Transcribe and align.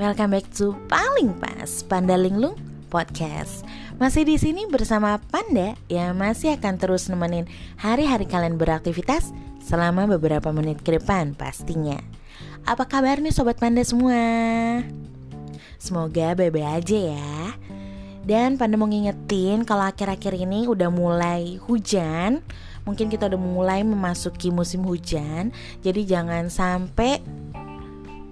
Welcome 0.00 0.32
back 0.32 0.48
to 0.56 0.72
Paling 0.88 1.36
Pas 1.36 1.84
Panda 1.84 2.16
Linglung 2.16 2.56
Podcast. 2.88 3.68
Masih 4.00 4.24
di 4.24 4.40
sini 4.40 4.64
bersama 4.64 5.20
Panda 5.28 5.76
yang 5.92 6.16
masih 6.16 6.56
akan 6.56 6.80
terus 6.80 7.12
nemenin 7.12 7.44
hari-hari 7.76 8.24
kalian 8.24 8.56
beraktivitas 8.56 9.28
selama 9.60 10.08
beberapa 10.08 10.48
menit 10.56 10.80
ke 10.80 10.96
depan 10.96 11.36
pastinya. 11.36 12.00
Apa 12.64 12.88
kabar 12.88 13.20
nih 13.20 13.28
sobat 13.28 13.60
Panda 13.60 13.84
semua? 13.84 14.16
Semoga 15.76 16.32
bebe 16.32 16.64
aja 16.64 16.96
ya. 16.96 17.52
Dan 18.24 18.56
Panda 18.56 18.80
mau 18.80 18.88
ngingetin 18.88 19.68
kalau 19.68 19.84
akhir-akhir 19.84 20.32
ini 20.32 20.64
udah 20.64 20.88
mulai 20.88 21.60
hujan 21.68 22.40
Mungkin 22.88 23.12
kita 23.12 23.28
udah 23.28 23.40
mulai 23.40 23.80
memasuki 23.84 24.48
musim 24.48 24.84
hujan 24.84 25.52
Jadi 25.80 26.04
jangan 26.04 26.52
sampai 26.52 27.20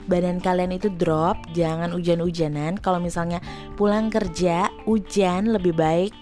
badan 0.08 0.40
kalian 0.40 0.74
itu 0.74 0.88
drop, 0.88 1.36
jangan 1.52 1.92
hujan-hujanan. 1.92 2.80
Kalau 2.80 2.98
misalnya 2.98 3.38
pulang 3.76 4.08
kerja 4.08 4.72
hujan 4.88 5.52
lebih 5.52 5.76
baik 5.76 6.12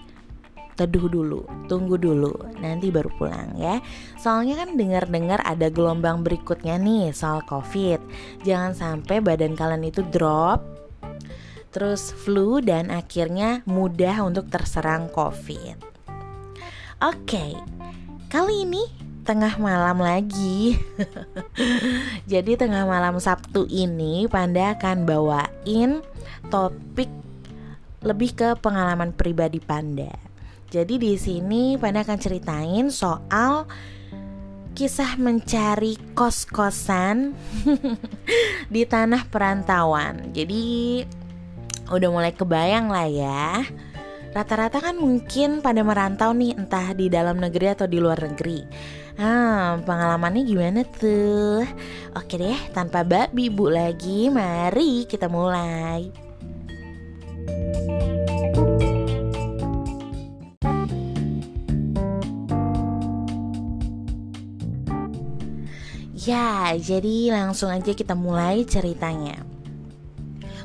teduh 0.77 1.09
dulu, 1.09 1.41
tunggu 1.65 1.97
dulu, 1.97 2.37
nanti 2.61 2.93
baru 2.93 3.09
pulang 3.17 3.57
ya. 3.57 3.81
Soalnya 4.21 4.61
kan 4.61 4.77
dengar-dengar 4.77 5.41
ada 5.41 5.73
gelombang 5.73 6.21
berikutnya 6.21 6.77
nih 6.77 7.09
soal 7.17 7.41
COVID. 7.49 7.97
Jangan 8.45 8.77
sampai 8.77 9.17
badan 9.17 9.57
kalian 9.57 9.89
itu 9.89 10.05
drop, 10.05 10.61
terus 11.73 12.13
flu 12.13 12.61
dan 12.61 12.93
akhirnya 12.93 13.65
mudah 13.65 14.21
untuk 14.21 14.53
terserang 14.53 15.09
COVID. 15.09 15.81
Oke, 17.01 17.25
okay. 17.25 17.51
kali 18.29 18.65
ini 18.69 19.06
tengah 19.27 19.59
malam 19.59 19.99
lagi. 19.99 20.79
Jadi 22.31 22.55
tengah 22.55 22.87
malam 22.87 23.19
Sabtu 23.19 23.67
ini 23.67 24.23
Panda 24.31 24.79
akan 24.79 25.03
bawain 25.03 25.99
topik 26.47 27.11
lebih 28.07 28.31
ke 28.39 28.49
pengalaman 28.63 29.11
pribadi 29.11 29.59
Panda. 29.59 30.15
Jadi 30.71 30.95
di 30.95 31.19
sini 31.19 31.75
Panda 31.75 32.07
akan 32.07 32.19
ceritain 32.23 32.87
soal 32.87 33.67
kisah 34.71 35.19
mencari 35.19 35.99
kos-kosan 36.15 37.35
di 38.73 38.87
tanah 38.87 39.27
perantauan. 39.27 40.31
Jadi 40.31 41.03
udah 41.91 42.09
mulai 42.11 42.31
kebayang 42.31 42.87
lah 42.87 43.07
ya 43.11 43.63
Rata-rata 44.35 44.83
kan 44.83 44.95
mungkin 44.99 45.63
pada 45.63 45.81
merantau 45.81 46.35
nih 46.35 46.55
entah 46.55 46.91
di 46.91 47.07
dalam 47.07 47.39
negeri 47.39 47.73
atau 47.73 47.87
di 47.87 47.97
luar 47.97 48.19
negeri. 48.21 48.63
Ah, 49.17 49.81
pengalamannya 49.81 50.45
gimana 50.45 50.85
tuh? 50.85 51.65
Oke 52.13 52.37
deh, 52.37 52.59
tanpa 52.75 53.01
babi 53.01 53.49
bu 53.49 53.71
lagi, 53.73 54.29
mari 54.29 55.09
kita 55.09 55.25
mulai. 55.25 56.27
Ya, 66.27 66.75
jadi 66.75 67.31
langsung 67.31 67.71
aja 67.71 67.95
kita 67.95 68.11
mulai 68.11 68.67
ceritanya. 68.67 69.39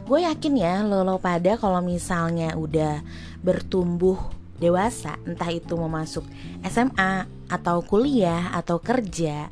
Gue 0.02 0.26
yakin 0.26 0.58
ya 0.58 0.82
lo 0.82 1.06
lo 1.06 1.22
pada 1.22 1.54
kalau 1.54 1.78
misalnya 1.78 2.58
udah 2.58 2.98
bertumbuh 3.42 4.18
dewasa, 4.62 5.18
entah 5.26 5.50
itu 5.50 5.74
mau 5.74 5.90
masuk 5.90 6.22
SMA 6.62 7.26
atau 7.50 7.82
kuliah 7.82 8.54
atau 8.54 8.78
kerja 8.78 9.50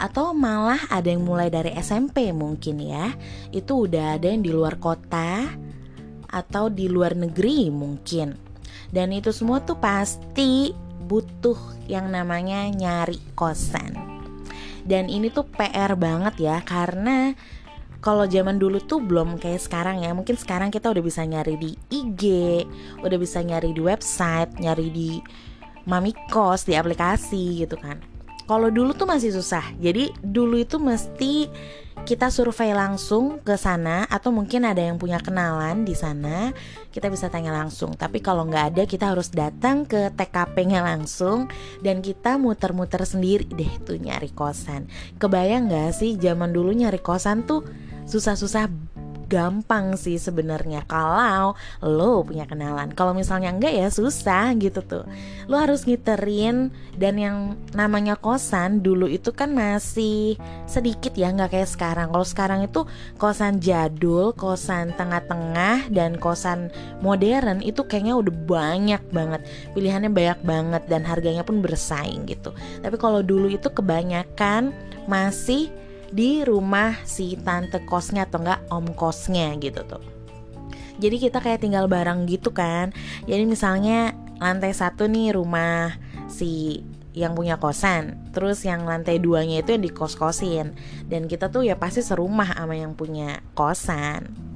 atau 0.00 0.32
malah 0.32 0.80
ada 0.88 1.12
yang 1.12 1.24
mulai 1.24 1.52
dari 1.52 1.76
SMP 1.76 2.32
mungkin 2.32 2.80
ya. 2.80 3.12
Itu 3.52 3.88
udah 3.88 4.16
ada 4.16 4.32
yang 4.32 4.40
di 4.40 4.52
luar 4.52 4.80
kota 4.80 5.44
atau 6.30 6.72
di 6.72 6.86
luar 6.86 7.18
negeri 7.18 7.68
mungkin. 7.68 8.36
Dan 8.90 9.12
itu 9.12 9.30
semua 9.30 9.60
tuh 9.60 9.76
pasti 9.78 10.72
butuh 11.04 11.58
yang 11.90 12.08
namanya 12.08 12.70
nyari 12.70 13.18
kosan. 13.34 13.98
Dan 14.80 15.12
ini 15.12 15.28
tuh 15.28 15.44
PR 15.44 15.94
banget 15.94 16.40
ya 16.40 16.56
karena 16.64 17.36
kalau 18.00 18.24
zaman 18.24 18.56
dulu 18.56 18.80
tuh 18.80 19.04
belum 19.04 19.36
kayak 19.36 19.60
sekarang 19.60 20.00
ya. 20.00 20.16
Mungkin 20.16 20.36
sekarang 20.40 20.72
kita 20.72 20.88
udah 20.88 21.04
bisa 21.04 21.20
nyari 21.24 21.56
di 21.60 21.70
IG 21.92 22.24
udah 23.04 23.18
bisa 23.20 23.44
nyari 23.44 23.76
di 23.76 23.80
website 23.84 24.56
nyari 24.56 24.88
di 24.88 25.10
mami 25.84 26.16
kos 26.32 26.64
di 26.64 26.76
aplikasi 26.76 27.60
gitu 27.64 27.76
kan. 27.76 28.00
Kalau 28.48 28.66
dulu 28.66 28.96
tuh 28.98 29.06
masih 29.06 29.30
susah. 29.30 29.62
Jadi 29.78 30.10
dulu 30.18 30.58
itu 30.58 30.82
mesti 30.82 31.46
kita 32.02 32.32
survei 32.32 32.72
langsung 32.72 33.38
ke 33.44 33.54
sana 33.60 34.08
atau 34.08 34.32
mungkin 34.32 34.64
ada 34.64 34.80
yang 34.80 34.96
punya 34.96 35.20
kenalan 35.20 35.84
di 35.84 35.92
sana 35.92 36.50
kita 36.90 37.12
bisa 37.12 37.28
tanya 37.28 37.52
langsung. 37.52 37.94
Tapi 37.94 38.18
kalau 38.24 38.48
nggak 38.48 38.64
ada 38.74 38.82
kita 38.88 39.12
harus 39.12 39.28
datang 39.30 39.84
ke 39.84 40.08
TKP-nya 40.16 40.82
langsung 40.82 41.46
dan 41.84 42.00
kita 42.00 42.40
muter-muter 42.40 43.04
sendiri 43.04 43.46
deh 43.46 43.70
tuh 43.84 44.00
nyari 44.00 44.32
kosan. 44.32 44.88
Kebayang 45.20 45.68
nggak 45.70 45.92
sih 45.94 46.16
zaman 46.16 46.50
dulu 46.50 46.72
nyari 46.72 46.98
kosan 46.98 47.44
tuh 47.44 47.62
susah-susah 48.10 48.66
gampang 49.30 49.94
sih 49.94 50.18
sebenarnya 50.18 50.82
kalau 50.90 51.54
lo 51.86 52.26
punya 52.26 52.50
kenalan. 52.50 52.90
Kalau 52.90 53.14
misalnya 53.14 53.54
enggak 53.54 53.70
ya 53.70 53.86
susah 53.86 54.50
gitu 54.58 54.82
tuh. 54.82 55.06
Lo 55.46 55.54
harus 55.62 55.86
ngiterin 55.86 56.74
dan 56.98 57.14
yang 57.14 57.54
namanya 57.70 58.18
kosan 58.18 58.82
dulu 58.82 59.06
itu 59.06 59.30
kan 59.30 59.54
masih 59.54 60.34
sedikit 60.66 61.14
ya 61.14 61.30
nggak 61.30 61.54
kayak 61.54 61.70
sekarang. 61.70 62.10
Kalau 62.10 62.26
sekarang 62.26 62.60
itu 62.66 62.82
kosan 63.22 63.62
jadul, 63.62 64.34
kosan 64.34 64.90
tengah-tengah 64.98 65.86
dan 65.94 66.18
kosan 66.18 66.74
modern 66.98 67.62
itu 67.62 67.86
kayaknya 67.86 68.18
udah 68.18 68.34
banyak 68.34 69.02
banget. 69.14 69.46
Pilihannya 69.78 70.10
banyak 70.10 70.42
banget 70.42 70.82
dan 70.90 71.06
harganya 71.06 71.46
pun 71.46 71.62
bersaing 71.62 72.26
gitu. 72.26 72.50
Tapi 72.82 72.98
kalau 72.98 73.22
dulu 73.22 73.46
itu 73.46 73.70
kebanyakan 73.70 74.74
masih 75.06 75.70
di 76.10 76.42
rumah 76.42 76.98
si 77.06 77.38
tante 77.38 77.82
kosnya 77.86 78.26
atau 78.26 78.42
enggak 78.42 78.60
om 78.70 78.86
kosnya 78.94 79.54
gitu 79.62 79.86
tuh. 79.86 80.02
Jadi 81.00 81.16
kita 81.16 81.40
kayak 81.40 81.64
tinggal 81.64 81.88
bareng 81.88 82.28
gitu 82.28 82.52
kan. 82.52 82.92
Jadi 83.24 83.48
misalnya 83.48 84.12
lantai 84.42 84.74
satu 84.76 85.08
nih 85.08 85.32
rumah 85.32 85.96
si 86.28 86.82
yang 87.10 87.34
punya 87.34 87.58
kosan 87.58 88.30
terus 88.30 88.62
yang 88.62 88.86
lantai 88.86 89.18
duanya 89.18 89.66
itu 89.66 89.74
yang 89.74 89.82
di 89.82 89.90
kos 89.90 90.14
kosin 90.14 90.78
dan 91.10 91.26
kita 91.26 91.50
tuh 91.50 91.66
ya 91.66 91.74
pasti 91.74 92.06
serumah 92.06 92.54
sama 92.54 92.78
yang 92.78 92.94
punya 92.94 93.42
kosan. 93.58 94.50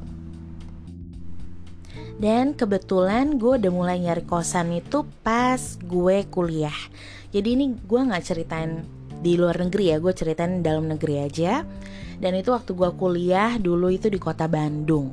Dan 2.14 2.54
kebetulan 2.54 3.42
gue 3.42 3.58
udah 3.58 3.72
mulai 3.74 3.98
nyari 3.98 4.22
kosan 4.22 4.70
itu 4.70 5.02
pas 5.26 5.58
gue 5.82 6.22
kuliah. 6.30 6.78
Jadi 7.34 7.58
ini 7.58 7.74
gue 7.74 8.00
nggak 8.06 8.22
ceritain 8.22 8.86
di 9.24 9.40
luar 9.40 9.56
negeri 9.56 9.96
ya 9.96 9.96
gue 9.96 10.12
ceritain 10.12 10.60
dalam 10.60 10.84
negeri 10.84 11.24
aja. 11.24 11.64
Dan 12.20 12.36
itu 12.36 12.52
waktu 12.52 12.76
gue 12.76 12.90
kuliah 12.94 13.56
dulu 13.56 13.88
itu 13.88 14.12
di 14.12 14.20
kota 14.20 14.44
Bandung. 14.44 15.10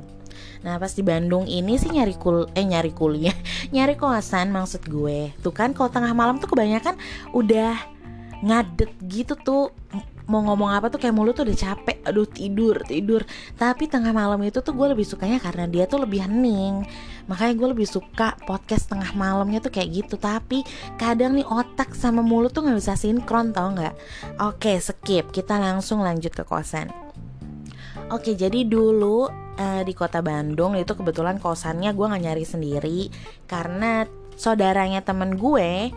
Nah 0.62 0.78
pas 0.78 0.92
di 0.92 1.02
Bandung 1.02 1.48
ini 1.48 1.74
sih 1.80 1.90
nyari 1.90 2.14
kul 2.14 2.46
eh 2.54 2.62
nyari 2.62 2.94
kuliah 2.94 3.34
nyari 3.74 3.96
kosan 3.96 4.52
maksud 4.52 4.84
gue. 4.86 5.32
Tuh 5.40 5.50
kan 5.50 5.72
kalau 5.72 5.88
tengah 5.88 6.12
malam 6.12 6.38
tuh 6.38 6.52
kebanyakan 6.52 6.94
udah 7.32 7.74
ngadet 8.44 8.92
gitu 9.08 9.34
tuh. 9.40 9.72
Mau 10.30 10.38
ngomong 10.38 10.70
apa 10.70 10.86
tuh 10.86 11.02
kayak 11.02 11.18
mulut 11.18 11.34
tuh 11.34 11.48
udah 11.48 11.58
capek. 11.58 11.98
Aduh 12.06 12.28
tidur 12.30 12.78
tidur. 12.86 13.26
Tapi 13.58 13.90
tengah 13.90 14.14
malam 14.14 14.38
itu 14.46 14.62
tuh 14.62 14.76
gue 14.76 14.94
lebih 14.94 15.02
sukanya 15.02 15.42
karena 15.42 15.66
dia 15.66 15.88
tuh 15.90 16.06
lebih 16.06 16.22
hening 16.22 16.86
makanya 17.26 17.54
gue 17.58 17.68
lebih 17.76 17.88
suka 17.88 18.34
podcast 18.46 18.90
tengah 18.90 19.12
malamnya 19.14 19.62
tuh 19.62 19.72
kayak 19.74 20.04
gitu. 20.04 20.14
Tapi 20.18 20.62
kadang 20.96 21.38
nih 21.38 21.46
otak 21.46 21.94
sama 21.94 22.20
mulut 22.24 22.54
tuh 22.54 22.66
nggak 22.66 22.78
bisa 22.78 22.94
sinkron 22.94 23.50
tau 23.50 23.74
nggak? 23.74 23.94
Oke 24.42 24.78
skip. 24.78 25.30
Kita 25.30 25.58
langsung 25.58 26.02
lanjut 26.02 26.32
ke 26.32 26.44
kosan. 26.46 26.90
Oke, 28.12 28.36
jadi 28.36 28.68
dulu 28.68 29.24
uh, 29.56 29.82
di 29.84 29.92
kota 29.96 30.20
Bandung 30.20 30.76
itu 30.76 30.92
kebetulan 30.92 31.40
kosannya 31.40 31.96
gue 31.96 32.06
nggak 32.12 32.24
nyari 32.28 32.44
sendiri. 32.44 33.00
Karena 33.48 34.04
saudaranya 34.36 35.00
temen 35.00 35.40
gue 35.40 35.92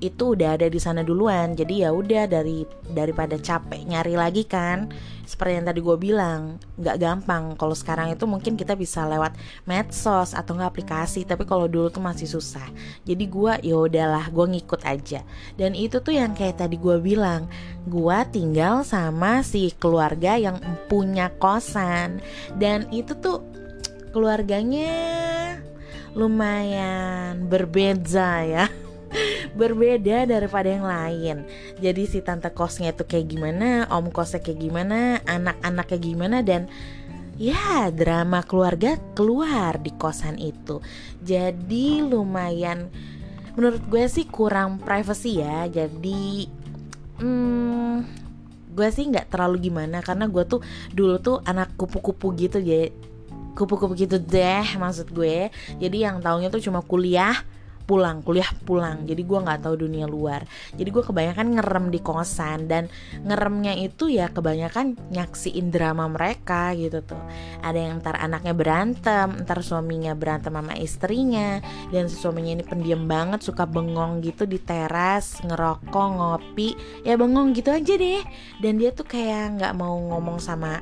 itu 0.00 0.36
udah 0.36 0.56
ada 0.56 0.66
di 0.66 0.80
sana 0.80 1.04
duluan. 1.04 1.52
Jadi 1.54 1.84
ya 1.84 1.92
udah 1.92 2.26
dari 2.26 2.64
daripada 2.90 3.36
capek 3.36 3.84
nyari 3.86 4.14
lagi 4.16 4.42
kan. 4.48 4.90
Seperti 5.24 5.62
yang 5.62 5.66
tadi 5.70 5.80
gue 5.80 5.96
bilang 6.00 6.58
nggak 6.80 6.96
gampang. 6.98 7.54
Kalau 7.54 7.76
sekarang 7.76 8.10
itu 8.10 8.26
mungkin 8.26 8.58
kita 8.58 8.74
bisa 8.74 9.06
lewat 9.06 9.38
medsos 9.68 10.34
atau 10.34 10.58
nggak 10.58 10.70
aplikasi. 10.74 11.22
Tapi 11.22 11.46
kalau 11.46 11.70
dulu 11.70 11.92
tuh 11.92 12.02
masih 12.02 12.26
susah. 12.26 12.66
Jadi 13.06 13.24
gue 13.30 13.52
ya 13.62 13.76
udahlah 13.78 14.26
gue 14.32 14.46
ngikut 14.58 14.82
aja. 14.82 15.22
Dan 15.54 15.78
itu 15.78 16.02
tuh 16.02 16.16
yang 16.16 16.34
kayak 16.34 16.60
tadi 16.60 16.74
gue 16.80 16.98
bilang 16.98 17.46
gue 17.86 18.18
tinggal 18.34 18.82
sama 18.82 19.46
si 19.46 19.70
keluarga 19.78 20.34
yang 20.34 20.58
punya 20.90 21.30
kosan. 21.38 22.18
Dan 22.58 22.90
itu 22.90 23.14
tuh 23.14 23.44
keluarganya 24.10 24.90
lumayan 26.18 27.46
berbeda 27.46 28.42
ya 28.42 28.66
berbeda 29.54 30.26
daripada 30.26 30.68
yang 30.68 30.86
lain. 30.86 31.36
Jadi 31.78 32.02
si 32.06 32.18
tante 32.22 32.50
kosnya 32.52 32.94
itu 32.94 33.02
kayak 33.06 33.26
gimana 33.30 33.88
om 33.90 34.10
kosnya 34.10 34.42
kayak 34.42 34.60
gimana 34.60 35.18
anak-anaknya 35.26 35.98
gimana 35.98 36.38
dan 36.44 36.70
ya 37.40 37.88
drama 37.88 38.44
keluarga 38.44 39.00
keluar 39.16 39.80
di 39.80 39.90
kosan 39.96 40.36
itu. 40.36 40.84
Jadi 41.24 42.04
lumayan 42.04 42.92
menurut 43.56 43.82
gue 43.88 44.04
sih 44.06 44.28
kurang 44.28 44.78
privacy 44.78 45.40
ya. 45.40 45.66
Jadi 45.66 46.46
hmm, 47.18 47.96
gue 48.70 48.88
sih 48.92 49.08
nggak 49.08 49.32
terlalu 49.32 49.72
gimana 49.72 50.04
karena 50.04 50.28
gue 50.30 50.44
tuh 50.46 50.60
dulu 50.94 51.16
tuh 51.18 51.36
anak 51.42 51.74
kupu-kupu 51.74 52.32
gitu 52.38 52.62
jadi 52.62 52.92
kupu-kupu 53.50 53.92
gitu 53.98 54.16
deh 54.20 54.66
maksud 54.78 55.10
gue. 55.10 55.50
Jadi 55.80 55.96
yang 56.06 56.22
taunya 56.22 56.48
tuh 56.52 56.62
cuma 56.62 56.84
kuliah 56.84 57.34
pulang 57.90 58.22
kuliah 58.22 58.46
pulang. 58.62 59.02
Jadi 59.02 59.26
gue 59.26 59.38
nggak 59.42 59.66
tahu 59.66 59.82
dunia 59.82 60.06
luar. 60.06 60.46
Jadi 60.78 60.86
gue 60.86 61.02
kebanyakan 61.02 61.58
ngerem 61.58 61.90
di 61.90 61.98
kosan 61.98 62.70
dan 62.70 62.86
ngeremnya 63.26 63.74
itu 63.82 64.06
ya 64.06 64.30
kebanyakan 64.30 64.94
nyaksiin 65.10 65.74
drama 65.74 66.06
mereka 66.06 66.70
gitu 66.78 67.02
tuh. 67.02 67.18
Ada 67.66 67.90
yang 67.90 67.98
ntar 67.98 68.22
anaknya 68.22 68.54
berantem 68.54 69.42
ntar 69.42 69.58
suaminya 69.66 70.14
berantem 70.14 70.54
sama 70.54 70.78
istrinya 70.78 71.58
dan 71.90 72.06
suaminya 72.06 72.62
ini 72.62 72.64
pendiam 72.64 73.10
banget 73.10 73.42
suka 73.42 73.66
bengong 73.66 74.22
gitu 74.22 74.46
di 74.46 74.62
teras 74.62 75.42
ngerokok 75.42 76.06
ngopi. 76.14 76.78
Ya 77.02 77.18
bengong 77.18 77.58
gitu 77.58 77.74
aja 77.74 77.98
deh. 77.98 78.22
Dan 78.62 78.78
dia 78.78 78.94
tuh 78.94 79.10
kayak 79.10 79.58
nggak 79.58 79.74
mau 79.74 79.98
ngomong 79.98 80.38
sama 80.38 80.78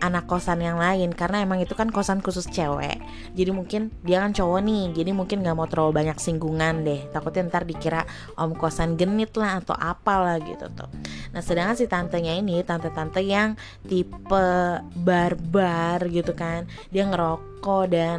anak 0.00 0.24
kosan 0.26 0.64
yang 0.64 0.80
lain 0.80 1.12
karena 1.12 1.44
emang 1.44 1.60
itu 1.60 1.76
kan 1.76 1.92
kosan 1.92 2.24
khusus 2.24 2.48
cewek. 2.48 2.98
Jadi 3.36 3.50
mungkin 3.52 3.92
dia 4.02 4.24
kan 4.24 4.32
cowok 4.32 4.60
nih 4.64 4.84
jadi 4.96 5.10
mungkin 5.12 5.44
nggak 5.44 5.56
mau 5.56 5.68
terlalu 5.68 5.92
banyak 6.00 6.16
singgungan 6.16 6.82
deh. 6.82 7.00
Takutnya 7.12 7.52
ntar 7.52 7.68
dikira 7.68 8.08
om 8.40 8.56
kosan 8.56 8.96
genit 8.96 9.36
lah 9.36 9.60
atau 9.60 9.76
apalah 9.76 10.40
gitu 10.40 10.66
tuh. 10.72 10.88
Nah 11.36 11.44
sedangkan 11.44 11.76
si 11.76 11.86
tantenya 11.86 12.34
ini 12.34 12.64
tante-tante 12.64 13.20
yang 13.20 13.54
tipe 13.84 14.48
barbar 14.96 16.02
gitu 16.08 16.32
kan 16.32 16.64
dia 16.88 17.06
ngerokok 17.06 17.84
dan 17.92 18.18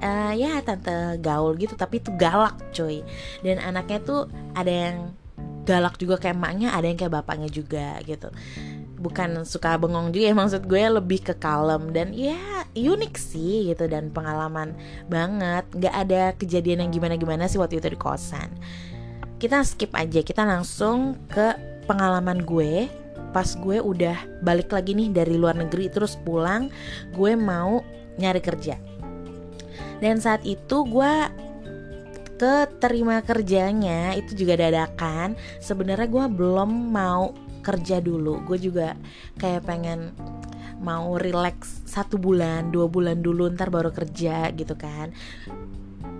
uh, 0.00 0.32
ya 0.32 0.58
tante 0.64 1.20
gaul 1.20 1.54
gitu 1.60 1.76
tapi 1.76 2.00
itu 2.00 2.10
galak 2.16 2.56
cuy. 2.72 3.04
Dan 3.44 3.60
anaknya 3.60 4.00
tuh 4.00 4.20
ada 4.56 4.72
yang 4.72 4.96
galak 5.64 5.96
juga 5.96 6.20
kayak 6.20 6.36
emaknya 6.36 6.76
ada 6.76 6.86
yang 6.86 6.98
kayak 7.00 7.24
bapaknya 7.24 7.48
juga 7.48 7.96
gitu 8.04 8.28
bukan 9.04 9.44
suka 9.44 9.76
bengong 9.76 10.08
juga 10.16 10.32
ya 10.32 10.34
maksud 10.34 10.64
gue 10.64 10.80
lebih 10.80 11.20
ke 11.20 11.36
kalem 11.36 11.92
dan 11.92 12.16
ya 12.16 12.64
unik 12.72 13.14
sih 13.20 13.68
gitu 13.68 13.84
dan 13.84 14.08
pengalaman 14.08 14.72
banget. 15.12 15.68
Nggak 15.76 15.94
ada 16.08 16.22
kejadian 16.40 16.88
yang 16.88 16.90
gimana 16.96 17.20
gimana 17.20 17.44
sih 17.44 17.60
waktu 17.60 17.84
itu 17.84 17.92
di 17.92 18.00
kosan. 18.00 18.48
Kita 19.36 19.60
skip 19.60 19.92
aja 19.92 20.24
kita 20.24 20.48
langsung 20.48 21.20
ke 21.28 21.52
pengalaman 21.84 22.40
gue. 22.48 22.88
Pas 23.36 23.52
gue 23.52 23.76
udah 23.82 24.16
balik 24.40 24.72
lagi 24.72 24.96
nih 24.96 25.12
dari 25.12 25.36
luar 25.36 25.58
negeri 25.58 25.92
terus 25.92 26.16
pulang 26.16 26.72
gue 27.12 27.36
mau 27.36 27.84
nyari 28.16 28.40
kerja. 28.40 28.80
Dan 30.00 30.16
saat 30.16 30.40
itu 30.48 30.86
gue 30.88 31.14
keterima 32.40 33.22
kerjanya 33.22 34.16
itu 34.16 34.34
juga 34.34 34.58
dadakan. 34.58 35.38
Sebenarnya 35.62 36.08
gue 36.10 36.26
belum 36.30 36.70
mau 36.94 37.43
kerja 37.64 38.04
dulu. 38.04 38.44
Gue 38.44 38.60
juga 38.60 38.94
kayak 39.40 39.64
pengen 39.64 40.12
mau 40.84 41.16
relax 41.16 41.84
satu 41.88 42.20
bulan 42.20 42.68
dua 42.68 42.90
bulan 42.90 43.24
dulu 43.24 43.48
ntar 43.56 43.72
baru 43.72 43.88
kerja 43.88 44.52
gitu 44.52 44.76
kan. 44.76 45.16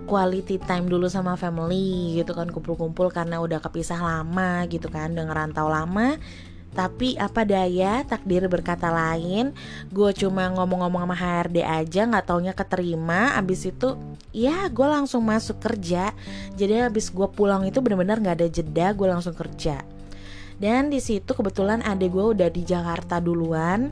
Quality 0.05 0.61
time 0.61 0.89
dulu 0.89 1.09
sama 1.09 1.37
family 1.37 2.17
gitu 2.17 2.33
kan 2.33 2.49
kumpul-kumpul 2.49 3.09
karena 3.09 3.41
udah 3.41 3.61
kepisah 3.61 3.97
lama 4.01 4.65
gitu 4.69 4.89
kan 4.89 5.13
udah 5.13 5.25
ngerantau 5.29 5.69
lama. 5.69 6.17
Tapi 6.75 7.15
apa 7.15 7.47
daya 7.47 8.03
takdir 8.03 8.51
berkata 8.51 8.91
lain 8.91 9.55
gue 9.95 10.11
cuma 10.11 10.51
ngomong-ngomong 10.51 11.07
sama 11.07 11.15
HRD 11.15 11.63
aja 11.63 12.01
nggak 12.03 12.25
taunya 12.27 12.51
keterima. 12.51 13.33
Abis 13.39 13.71
itu 13.71 13.95
ya 14.35 14.67
gue 14.67 14.83
langsung 14.83 15.23
masuk 15.23 15.63
kerja. 15.63 16.11
Jadi 16.53 16.83
abis 16.83 17.09
gue 17.09 17.27
pulang 17.31 17.63
itu 17.63 17.79
bener-bener 17.79 18.19
nggak 18.19 18.37
ada 18.43 18.47
jeda 18.51 18.91
gue 18.91 19.07
langsung 19.07 19.33
kerja 19.33 19.94
dan 20.57 20.87
di 20.87 21.03
situ 21.03 21.35
kebetulan 21.35 21.83
adik 21.83 22.15
gue 22.15 22.25
udah 22.37 22.49
di 22.51 22.63
Jakarta 22.63 23.19
duluan. 23.19 23.91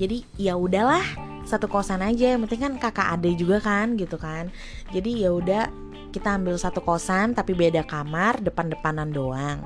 Jadi 0.00 0.24
ya 0.40 0.56
udahlah 0.56 1.04
satu 1.44 1.68
kosan 1.68 2.00
aja. 2.00 2.32
Yang 2.32 2.48
penting 2.48 2.62
kan 2.64 2.74
kakak 2.80 3.08
adik 3.20 3.36
juga 3.36 3.60
kan 3.60 3.98
gitu 4.00 4.16
kan. 4.16 4.48
Jadi 4.94 5.24
ya 5.26 5.30
udah 5.34 5.68
kita 6.10 6.40
ambil 6.40 6.56
satu 6.58 6.82
kosan 6.82 7.36
tapi 7.36 7.52
beda 7.52 7.84
kamar 7.84 8.40
depan-depanan 8.40 9.12
doang. 9.12 9.60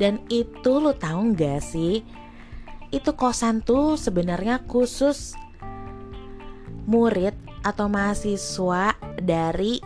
Dan 0.00 0.24
itu 0.32 0.80
lo 0.80 0.96
tahu 0.96 1.36
nggak 1.36 1.60
sih? 1.60 2.00
Itu 2.88 3.12
kosan 3.12 3.60
tuh 3.60 4.00
sebenarnya 4.00 4.64
khusus 4.64 5.36
murid 6.88 7.36
atau 7.64 7.88
mahasiswa 7.88 8.96
dari 9.20 9.80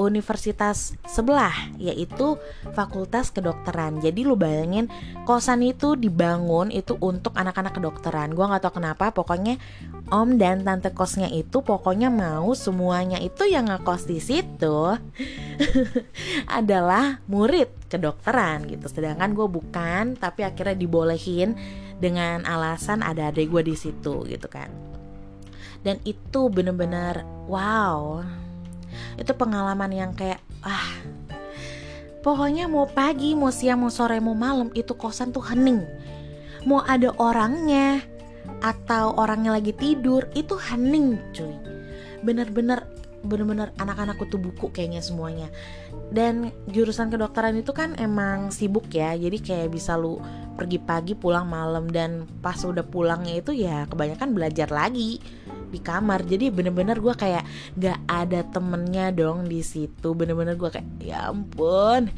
universitas 0.00 0.96
sebelah 1.04 1.52
yaitu 1.76 2.40
Fakultas 2.72 3.28
Kedokteran. 3.28 4.00
Jadi 4.00 4.24
lu 4.24 4.34
bayangin 4.34 4.88
kosan 5.28 5.60
itu 5.60 5.94
dibangun 5.94 6.72
itu 6.72 6.96
untuk 6.98 7.36
anak-anak 7.36 7.76
kedokteran. 7.76 8.32
Gua 8.32 8.48
nggak 8.50 8.62
tahu 8.64 8.80
kenapa 8.80 9.12
pokoknya 9.12 9.60
om 10.10 10.40
dan 10.40 10.64
tante 10.64 10.90
kosnya 10.90 11.28
itu 11.30 11.62
pokoknya 11.62 12.08
mau 12.10 12.50
semuanya 12.56 13.20
itu 13.22 13.46
yang 13.46 13.70
ngekos 13.70 14.08
di 14.10 14.18
situ 14.18 14.98
adalah 16.58 17.22
murid 17.30 17.70
kedokteran 17.90 18.66
gitu. 18.70 18.86
Sedangkan 18.90 19.34
gue 19.34 19.46
bukan, 19.46 20.16
tapi 20.18 20.46
akhirnya 20.46 20.78
dibolehin 20.78 21.54
dengan 22.00 22.42
alasan 22.48 23.04
ada 23.04 23.28
adik 23.28 23.50
gue 23.50 23.62
di 23.70 23.76
situ 23.76 24.24
gitu 24.26 24.46
kan. 24.50 24.70
Dan 25.80 25.96
itu 26.04 26.52
bener-bener 26.52 27.24
wow 27.48 28.20
itu 29.16 29.32
pengalaman 29.34 29.90
yang 29.92 30.10
kayak 30.16 30.40
ah 30.60 30.88
pokoknya 32.20 32.68
mau 32.68 32.84
pagi 32.84 33.32
mau 33.32 33.48
siang 33.48 33.84
mau 33.84 33.92
sore 33.92 34.20
mau 34.20 34.36
malam 34.36 34.68
itu 34.76 34.92
kosan 34.94 35.32
tuh 35.32 35.44
hening. 35.44 35.84
Mau 36.68 36.84
ada 36.84 37.16
orangnya 37.16 38.04
atau 38.60 39.16
orangnya 39.16 39.56
lagi 39.56 39.72
tidur 39.72 40.28
itu 40.36 40.56
hening 40.56 41.16
cuy. 41.32 41.56
Bener-bener 42.20 42.84
bener-bener 43.20 43.68
anak-anakku 43.76 44.28
tuh 44.28 44.40
buku 44.40 44.68
kayaknya 44.72 45.00
semuanya. 45.00 45.48
Dan 46.12 46.52
jurusan 46.68 47.08
kedokteran 47.08 47.56
itu 47.56 47.72
kan 47.72 47.96
emang 47.96 48.52
sibuk 48.52 48.88
ya 48.92 49.16
jadi 49.16 49.36
kayak 49.40 49.72
bisa 49.72 49.96
lu 49.96 50.20
pergi 50.60 50.76
pagi 50.76 51.16
pulang 51.16 51.48
malam 51.48 51.88
dan 51.88 52.28
pas 52.44 52.60
udah 52.60 52.84
pulangnya 52.84 53.40
itu 53.40 53.56
ya 53.56 53.88
kebanyakan 53.88 54.36
belajar 54.36 54.68
lagi 54.68 55.16
di 55.70 55.80
kamar. 55.80 56.26
Jadi 56.26 56.50
bener-bener 56.50 56.98
gue 56.98 57.14
kayak 57.14 57.46
gak 57.78 57.98
ada 58.10 58.42
temennya 58.50 59.14
dong 59.14 59.46
di 59.46 59.62
situ. 59.62 60.12
Bener-bener 60.12 60.58
gue 60.58 60.70
kayak 60.70 60.86
ya 61.00 61.30
ampun 61.30 62.10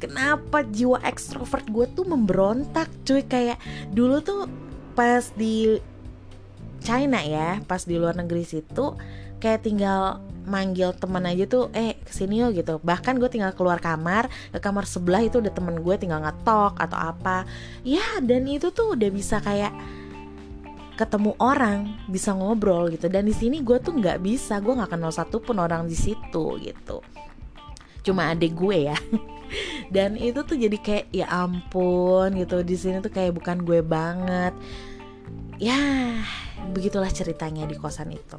kenapa 0.00 0.64
jiwa 0.64 1.04
ekstrovert 1.04 1.68
gue 1.68 1.84
tuh 1.92 2.08
memberontak 2.08 2.88
cuy? 3.04 3.20
Kayak 3.28 3.60
dulu 3.92 4.24
tuh 4.24 4.48
pas 4.96 5.28
di 5.36 5.78
China 6.80 7.20
ya 7.20 7.60
pas 7.68 7.84
di 7.84 8.00
luar 8.00 8.16
negeri 8.16 8.42
situ 8.42 8.96
kayak 9.36 9.68
tinggal 9.68 10.24
manggil 10.48 10.96
teman 10.96 11.28
aja 11.28 11.44
tuh 11.44 11.68
eh 11.76 12.00
ke 12.00 12.10
sini 12.10 12.40
yuk 12.40 12.56
gitu. 12.56 12.80
Bahkan 12.80 13.20
gue 13.20 13.28
tinggal 13.28 13.52
keluar 13.52 13.78
kamar 13.78 14.32
ke 14.50 14.58
kamar 14.58 14.88
sebelah 14.88 15.22
itu 15.22 15.38
udah 15.38 15.52
temen 15.52 15.78
gue 15.84 15.94
tinggal 16.00 16.24
ngetok 16.24 16.80
atau 16.80 16.98
apa. 16.98 17.44
Ya 17.84 18.02
dan 18.24 18.48
itu 18.48 18.72
tuh 18.72 18.96
udah 18.96 19.10
bisa 19.12 19.38
kayak 19.44 19.70
ketemu 21.00 21.32
orang 21.40 21.96
bisa 22.12 22.36
ngobrol 22.36 22.92
gitu. 22.92 23.08
Dan 23.08 23.24
di 23.24 23.32
sini 23.32 23.64
gue 23.64 23.80
tuh 23.80 23.96
nggak 23.96 24.20
bisa 24.20 24.60
gue 24.60 24.76
nggak 24.76 24.92
kenal 24.92 25.08
satu 25.08 25.40
pun 25.40 25.56
orang 25.56 25.88
di 25.88 25.96
situ 25.96 26.60
gitu. 26.60 27.00
Cuma 28.04 28.28
adik 28.36 28.52
gue 28.52 28.92
ya. 28.92 28.98
Dan 29.94 30.20
itu 30.20 30.44
tuh 30.44 30.60
jadi 30.60 30.76
kayak 30.76 31.06
ya 31.08 31.26
ampun 31.32 32.36
gitu. 32.36 32.60
Di 32.60 32.76
sini 32.76 33.00
tuh 33.00 33.08
kayak 33.08 33.40
bukan 33.40 33.64
gue 33.64 33.80
banget. 33.80 34.52
Ya 35.56 35.80
begitulah 36.76 37.08
ceritanya 37.08 37.64
di 37.64 37.80
kosan 37.80 38.12
itu. 38.12 38.36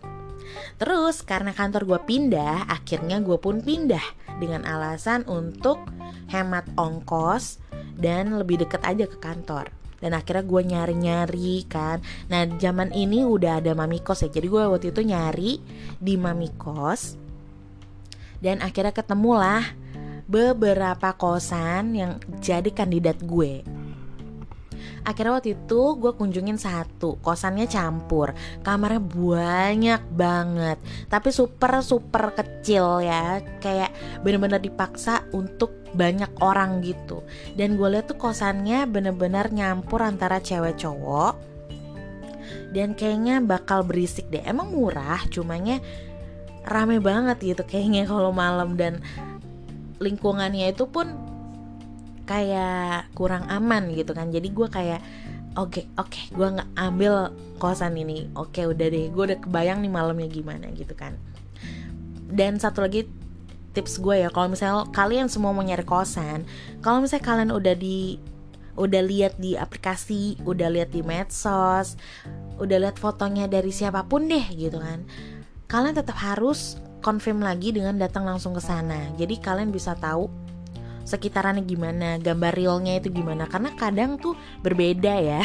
Terus 0.78 1.26
karena 1.26 1.58
kantor 1.58 1.90
gue 1.90 2.00
pindah 2.06 2.70
akhirnya 2.70 3.18
gue 3.26 3.42
pun 3.42 3.66
pindah 3.66 4.04
dengan 4.38 4.62
alasan 4.70 5.26
untuk 5.26 5.82
hemat 6.30 6.70
ongkos 6.78 7.58
dan 7.98 8.38
lebih 8.38 8.66
deket 8.66 8.82
aja 8.86 9.06
ke 9.06 9.18
kantor 9.18 9.81
dan 10.02 10.18
akhirnya 10.18 10.44
gue 10.44 10.62
nyari-nyari 10.66 11.54
kan. 11.70 12.02
Nah 12.28 12.50
zaman 12.58 12.92
ini 12.92 13.24
udah 13.24 13.62
ada 13.62 13.72
mami 13.78 14.02
kos 14.02 14.26
ya. 14.26 14.30
Jadi 14.34 14.50
gue 14.50 14.64
waktu 14.66 14.90
itu 14.90 15.02
nyari 15.06 15.62
di 16.02 16.18
mami 16.18 16.50
kos. 16.58 17.16
Dan 18.42 18.60
akhirnya 18.66 18.92
ketemulah 18.92 19.62
beberapa 20.26 21.14
kosan 21.14 21.94
yang 21.94 22.18
jadi 22.42 22.74
kandidat 22.74 23.22
gue. 23.22 23.62
Akhirnya 25.02 25.42
waktu 25.42 25.58
itu 25.58 25.82
gue 25.98 26.14
kunjungin 26.14 26.62
satu 26.62 27.18
kosannya 27.22 27.66
campur. 27.66 28.38
Kamarnya 28.62 29.02
banyak 29.02 30.02
banget. 30.14 30.78
Tapi 31.10 31.30
super 31.34 31.82
super 31.82 32.34
kecil 32.38 33.02
ya. 33.02 33.42
Kayak 33.58 33.94
bener-bener 34.22 34.62
dipaksa 34.62 35.26
untuk 35.34 35.81
banyak 35.92 36.32
orang 36.40 36.80
gitu. 36.84 37.24
Dan 37.56 37.76
gue 37.76 37.88
lihat 37.92 38.12
tuh 38.12 38.20
kosannya 38.20 38.88
bener-bener 38.88 39.52
nyampur 39.52 40.04
antara 40.04 40.40
cewek 40.40 40.80
cowok 40.80 41.52
dan 42.72 42.96
kayaknya 42.96 43.44
bakal 43.44 43.84
berisik 43.84 44.32
deh. 44.32 44.44
Emang 44.44 44.72
murah 44.72 45.20
cumanya 45.28 45.84
rame 46.64 47.04
banget 47.04 47.38
gitu 47.44 47.64
kayaknya 47.68 48.08
kalau 48.08 48.32
malam. 48.32 48.80
Dan 48.80 49.04
lingkungannya 50.00 50.72
itu 50.72 50.88
pun 50.88 51.12
kayak 52.24 53.12
kurang 53.14 53.46
aman 53.52 53.92
gitu 53.92 54.16
kan. 54.16 54.32
Jadi 54.32 54.48
gue 54.50 54.68
kayak 54.72 55.04
oke 55.60 55.84
okay, 55.84 55.86
oke 56.00 56.08
okay, 56.08 56.24
gue 56.32 56.48
nggak 56.48 56.72
ambil 56.80 57.36
kosan 57.60 58.00
ini. 58.00 58.32
Oke 58.40 58.64
okay, 58.64 58.66
udah 58.72 58.88
deh 58.88 59.06
gue 59.12 59.24
udah 59.36 59.40
kebayang 59.44 59.84
nih 59.84 59.92
malamnya 59.92 60.32
gimana 60.32 60.72
gitu 60.72 60.96
kan. 60.96 61.20
Dan 62.32 62.56
satu 62.56 62.88
lagi 62.88 63.04
tips 63.72 64.04
gue 64.04 64.28
ya 64.28 64.30
kalau 64.30 64.52
misalnya 64.52 64.84
kalian 64.92 65.32
semua 65.32 65.56
mau 65.56 65.64
nyari 65.64 65.88
kosan 65.88 66.44
kalau 66.84 67.00
misalnya 67.00 67.24
kalian 67.24 67.52
udah 67.56 67.76
di 67.76 68.20
udah 68.80 69.02
lihat 69.04 69.36
di 69.38 69.60
aplikasi, 69.60 70.40
udah 70.48 70.72
lihat 70.72 70.96
di 70.96 71.04
medsos, 71.04 72.00
udah 72.58 72.78
lihat 72.88 72.96
fotonya 72.96 73.48
dari 73.48 73.72
siapa 73.74 74.06
pun 74.08 74.32
deh 74.32 74.46
gitu 74.56 74.80
kan. 74.80 75.04
Kalian 75.68 75.96
tetap 75.96 76.16
harus 76.20 76.80
confirm 77.04 77.44
lagi 77.44 77.74
dengan 77.76 77.98
datang 77.98 78.28
langsung 78.28 78.56
ke 78.56 78.62
sana. 78.64 79.12
Jadi 79.16 79.40
kalian 79.40 79.72
bisa 79.74 79.96
tahu 79.98 80.30
sekitarannya 81.02 81.66
gimana, 81.66 82.22
gambar 82.22 82.54
realnya 82.54 83.00
itu 83.00 83.10
gimana. 83.12 83.50
Karena 83.50 83.74
kadang 83.76 84.16
tuh 84.22 84.38
berbeda 84.62 85.14
ya. 85.20 85.42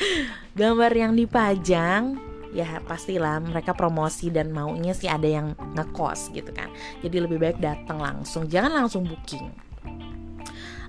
gambar 0.60 0.92
yang 0.92 1.12
dipajang 1.14 2.27
ya 2.58 2.82
pastilah 2.82 3.38
mereka 3.38 3.70
promosi 3.70 4.34
dan 4.34 4.50
maunya 4.50 4.90
sih 4.90 5.06
ada 5.06 5.30
yang 5.30 5.54
ngekos 5.78 6.34
gitu 6.34 6.50
kan. 6.50 6.66
Jadi 7.06 7.22
lebih 7.22 7.38
baik 7.38 7.62
datang 7.62 8.02
langsung, 8.02 8.50
jangan 8.50 8.74
langsung 8.74 9.06
booking. 9.06 9.46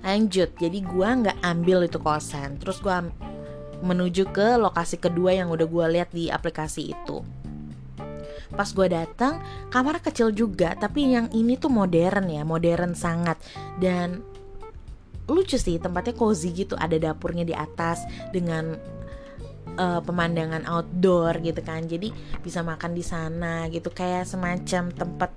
Lanjut 0.02 0.50
jadi 0.58 0.78
gue 0.82 1.08
nggak 1.22 1.38
ambil 1.44 1.86
itu 1.86 2.00
kosan 2.02 2.58
terus 2.58 2.82
gue 2.82 2.92
menuju 3.80 4.28
ke 4.32 4.58
lokasi 4.58 4.98
kedua 5.00 5.32
yang 5.36 5.48
udah 5.52 5.68
gue 5.68 5.86
lihat 5.94 6.10
di 6.10 6.26
aplikasi 6.32 6.90
itu. 6.90 7.22
Pas 8.50 8.66
gue 8.66 8.86
datang 8.90 9.38
kamar 9.70 10.02
kecil 10.02 10.34
juga 10.34 10.74
tapi 10.74 11.14
yang 11.14 11.30
ini 11.30 11.54
tuh 11.54 11.70
modern 11.70 12.26
ya 12.26 12.42
modern 12.42 12.98
sangat. 12.98 13.38
Dan 13.78 14.24
lucu 15.30 15.54
sih 15.54 15.78
tempatnya 15.78 16.18
cozy 16.18 16.50
gitu 16.50 16.74
ada 16.74 16.98
dapurnya 16.98 17.46
di 17.46 17.54
atas 17.54 18.02
dengan 18.34 18.74
uh, 19.80 20.00
pemandangan 20.04 20.68
outdoor 20.68 21.40
gitu 21.40 21.64
kan. 21.64 21.88
Jadi 21.88 22.12
bisa 22.44 22.60
makan 22.60 22.92
di 22.92 23.00
sana 23.00 23.66
gitu. 23.72 23.88
Kayak 23.88 24.28
semacam 24.28 24.92
tempat 24.92 25.32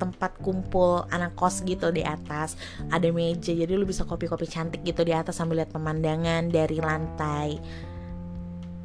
tempat 0.00 0.32
kumpul 0.40 1.04
anak 1.12 1.36
kos 1.36 1.60
gitu 1.66 1.90
di 1.92 2.06
atas. 2.06 2.56
Ada 2.88 3.10
meja 3.10 3.52
jadi 3.52 3.74
lu 3.74 3.84
bisa 3.84 4.06
kopi-kopi 4.06 4.48
cantik 4.48 4.80
gitu 4.86 5.02
di 5.02 5.12
atas 5.12 5.36
sambil 5.36 5.60
lihat 5.60 5.74
pemandangan 5.74 6.48
dari 6.48 6.78
lantai 6.80 7.50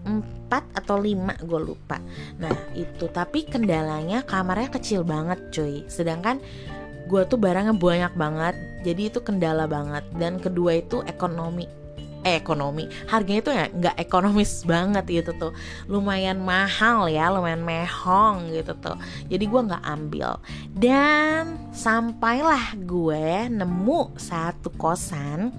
empat 0.06 0.64
atau 0.78 1.02
lima 1.02 1.34
gue 1.40 1.62
lupa. 1.62 1.98
Nah 2.38 2.54
itu. 2.76 3.10
Tapi 3.10 3.48
kendalanya 3.48 4.22
kamarnya 4.28 4.70
kecil 4.76 5.02
banget 5.08 5.40
cuy. 5.50 5.88
Sedangkan 5.88 6.38
gue 7.06 7.22
tuh 7.26 7.38
barangnya 7.38 7.74
banyak 7.74 8.14
banget 8.14 8.56
jadi 8.86 9.10
itu 9.10 9.24
kendala 9.24 9.66
banget. 9.66 10.06
Dan 10.14 10.38
kedua 10.38 10.78
itu 10.78 11.02
ekonomi 11.08 11.85
eh, 12.26 12.42
ekonomi. 12.42 12.90
Harganya 13.06 13.42
itu 13.46 13.52
ya 13.54 13.66
nggak 13.70 13.96
ekonomis 14.02 14.52
banget 14.72 15.06
gitu 15.06 15.32
tuh. 15.38 15.54
Lumayan 15.86 16.42
mahal 16.42 17.06
ya 17.08 17.30
lumayan 17.30 17.62
mehong 17.62 18.50
gitu 18.50 18.74
tuh. 18.82 18.98
Jadi 19.30 19.46
gue 19.46 19.62
nggak 19.70 19.86
ambil. 19.86 20.42
Dan 20.74 21.70
sampailah 21.70 22.74
gue 22.82 23.54
nemu 23.54 24.18
satu 24.18 24.74
kosan 24.74 25.54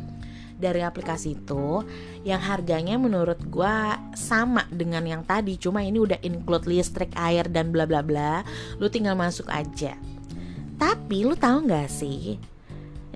dari 0.56 0.80
aplikasi 0.80 1.36
itu 1.36 1.84
yang 2.24 2.40
harganya 2.40 2.96
menurut 2.96 3.38
gue 3.46 3.76
sama 4.18 4.66
dengan 4.72 5.06
yang 5.06 5.22
tadi. 5.22 5.54
Cuma 5.54 5.86
ini 5.86 6.02
udah 6.02 6.18
include 6.26 6.66
listrik 6.66 7.14
air 7.14 7.46
dan 7.46 7.70
bla 7.70 7.86
bla 7.86 8.02
bla. 8.02 8.42
Lu 8.82 8.90
tinggal 8.90 9.14
masuk 9.14 9.46
aja. 9.46 9.94
Tapi 10.76 11.24
lu 11.24 11.38
tahu 11.38 11.70
nggak 11.70 11.88
sih? 11.88 12.36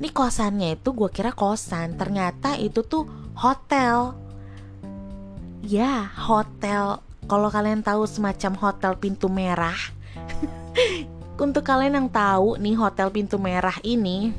Ini 0.01 0.09
kosannya 0.17 0.81
itu 0.81 0.97
gue 0.97 1.13
kira 1.13 1.37
kosan. 1.37 2.01
Ternyata 2.01 2.57
itu 2.57 2.81
tuh 2.81 3.20
hotel. 3.41 4.13
Ya 5.65 6.13
hotel. 6.13 7.01
Kalau 7.25 7.49
kalian 7.49 7.81
tahu 7.81 8.05
semacam 8.05 8.53
hotel 8.59 8.93
pintu 9.01 9.33
merah 9.33 9.77
untuk 11.41 11.65
kalian 11.65 11.97
yang 11.97 12.09
tahu 12.11 12.59
nih 12.59 12.75
hotel 12.75 13.09
pintu 13.09 13.39
merah 13.39 13.79
ini 13.87 14.35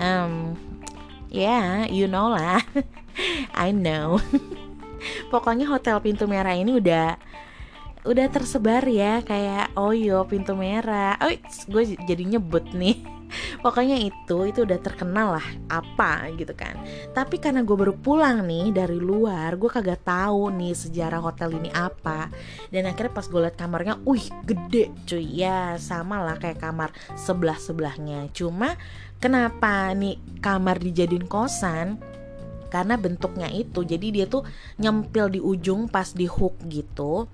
um, 0.00 0.56
ya 1.28 1.84
yeah, 1.84 1.86
you 1.86 2.10
know 2.10 2.32
lah. 2.32 2.58
I 3.54 3.70
know. 3.70 4.18
Pokoknya 5.32 5.70
hotel 5.70 6.00
pintu 6.02 6.26
merah 6.26 6.56
ini 6.56 6.74
udah 6.80 7.14
udah 8.02 8.26
tersebar 8.32 8.82
ya 8.88 9.20
kayak 9.20 9.76
oh 9.78 9.94
yo 9.94 10.26
pintu 10.26 10.56
merah. 10.58 11.14
Oh 11.22 11.30
gue 11.70 11.82
jadi 12.02 12.24
nyebut 12.24 12.72
nih 12.72 13.19
pokoknya 13.60 13.96
itu 14.00 14.36
itu 14.46 14.62
udah 14.66 14.78
terkenal 14.82 15.38
lah 15.38 15.46
apa 15.70 16.30
gitu 16.36 16.52
kan. 16.54 16.76
Tapi 17.14 17.38
karena 17.38 17.62
gue 17.64 17.76
baru 17.76 17.94
pulang 17.96 18.44
nih 18.44 18.74
dari 18.74 18.98
luar 18.98 19.54
gue 19.56 19.70
kagak 19.70 20.04
tahu 20.04 20.50
nih 20.54 20.74
sejarah 20.74 21.22
hotel 21.22 21.56
ini 21.56 21.70
apa. 21.72 22.28
Dan 22.68 22.90
akhirnya 22.90 23.12
pas 23.14 23.26
gue 23.26 23.40
liat 23.40 23.56
kamarnya 23.56 23.94
wih 24.04 24.26
gede 24.44 24.90
cuy. 25.06 25.26
Ya 25.40 25.78
sama 25.78 26.20
lah 26.20 26.36
kayak 26.36 26.60
kamar 26.60 26.90
sebelah 27.14 27.56
sebelahnya 27.56 28.28
cuma 28.34 28.76
kenapa 29.22 29.92
nih 29.94 30.18
kamar 30.40 30.80
dijadiin 30.80 31.28
kosan? 31.30 32.00
Karena 32.70 32.94
bentuknya 32.94 33.50
itu 33.50 33.82
jadi 33.82 34.06
dia 34.14 34.26
tuh 34.30 34.46
nyempil 34.78 35.26
di 35.34 35.40
ujung 35.42 35.90
pas 35.90 36.14
di 36.14 36.30
hook 36.30 36.54
gitu. 36.70 37.26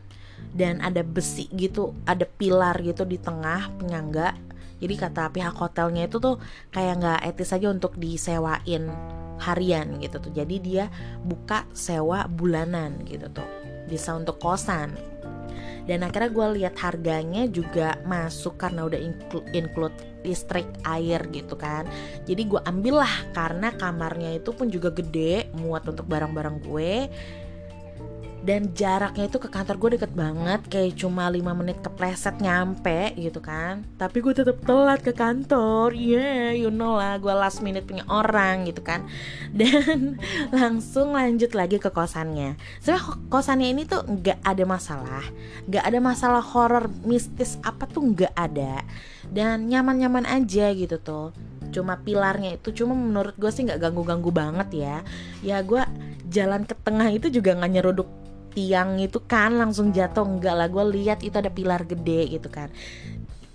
Dan 0.56 0.80
ada 0.80 1.00
besi 1.04 1.48
gitu 1.52 1.92
ada 2.08 2.24
pilar 2.24 2.80
gitu 2.80 3.04
di 3.04 3.20
tengah 3.20 3.72
penyangga 3.76 4.36
jadi 4.76 4.94
kata 5.08 5.32
pihak 5.32 5.56
hotelnya 5.56 6.04
itu 6.04 6.20
tuh 6.20 6.36
kayak 6.68 7.00
nggak 7.00 7.20
etis 7.32 7.56
aja 7.56 7.68
untuk 7.72 7.96
disewain 7.96 8.92
harian 9.40 10.00
gitu 10.00 10.20
tuh. 10.20 10.32
Jadi 10.32 10.56
dia 10.60 10.84
buka 11.24 11.64
sewa 11.72 12.28
bulanan 12.28 13.04
gitu 13.08 13.28
tuh. 13.32 13.48
Bisa 13.88 14.16
untuk 14.16 14.40
kosan. 14.40 14.92
Dan 15.86 16.02
akhirnya 16.02 16.34
gue 16.34 16.46
lihat 16.60 16.74
harganya 16.82 17.46
juga 17.46 17.94
masuk 18.02 18.58
karena 18.58 18.90
udah 18.90 18.98
include, 19.54 19.94
listrik 20.26 20.66
air 20.82 21.22
gitu 21.30 21.54
kan. 21.54 21.86
Jadi 22.26 22.42
gue 22.42 22.58
ambil 22.66 23.06
lah 23.06 23.14
karena 23.30 23.70
kamarnya 23.70 24.34
itu 24.34 24.50
pun 24.50 24.66
juga 24.66 24.90
gede 24.90 25.46
muat 25.54 25.86
untuk 25.86 26.10
barang-barang 26.10 26.56
gue 26.66 26.92
dan 28.46 28.70
jaraknya 28.78 29.26
itu 29.26 29.42
ke 29.42 29.50
kantor 29.50 29.74
gue 29.74 29.90
deket 29.98 30.14
banget 30.14 30.62
kayak 30.70 30.94
cuma 30.94 31.26
5 31.26 31.42
menit 31.50 31.82
kepleset 31.82 32.38
nyampe 32.38 33.10
gitu 33.18 33.42
kan. 33.42 33.82
Tapi 33.98 34.22
gue 34.22 34.30
tetap 34.38 34.62
telat 34.62 35.02
ke 35.02 35.10
kantor. 35.10 35.90
Yeah 35.90 36.54
you 36.54 36.70
know 36.70 36.94
lah 36.94 37.18
gue 37.18 37.34
last 37.34 37.58
minute 37.58 37.90
punya 37.90 38.06
orang 38.06 38.62
gitu 38.70 38.86
kan. 38.86 39.02
Dan 39.58 40.22
langsung 40.54 41.18
lanjut 41.18 41.58
lagi 41.58 41.82
ke 41.82 41.90
kosannya. 41.90 42.54
Sebenarnya 42.78 43.18
kosannya 43.26 43.68
ini 43.74 43.82
tuh 43.82 44.06
nggak 44.06 44.38
ada 44.46 44.62
masalah. 44.62 45.26
Nggak 45.66 45.82
ada 45.82 45.98
masalah 45.98 46.42
horror 46.46 46.86
mistis 47.02 47.58
apa 47.66 47.90
tuh 47.90 48.14
nggak 48.14 48.34
ada. 48.38 48.86
Dan 49.26 49.66
nyaman-nyaman 49.66 50.22
aja 50.22 50.70
gitu 50.70 51.02
tuh. 51.02 51.34
Cuma 51.74 51.98
pilarnya 51.98 52.54
itu 52.54 52.70
cuma 52.70 52.94
menurut 52.94 53.34
gue 53.34 53.50
sih 53.50 53.66
nggak 53.66 53.90
ganggu-ganggu 53.90 54.30
banget 54.30 54.68
ya. 54.70 54.96
Ya 55.42 55.58
gue 55.66 55.82
jalan 56.30 56.62
ke 56.62 56.78
tengah 56.78 57.10
itu 57.10 57.26
juga 57.26 57.58
nggak 57.58 57.72
nyeruduk 57.74 58.25
tiang 58.56 58.96
itu 58.96 59.20
kan 59.20 59.52
langsung 59.60 59.92
jatuh. 59.92 60.24
Enggak 60.24 60.56
lah 60.56 60.68
gue 60.72 60.84
lihat 60.96 61.20
itu 61.20 61.36
ada 61.36 61.52
pilar 61.52 61.84
gede 61.84 62.40
gitu 62.40 62.48
kan. 62.48 62.72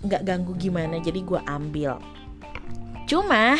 Nggak 0.06 0.22
ganggu 0.22 0.54
gimana 0.54 1.02
jadi 1.02 1.18
gue 1.18 1.40
ambil. 1.42 1.98
Cuma 3.10 3.58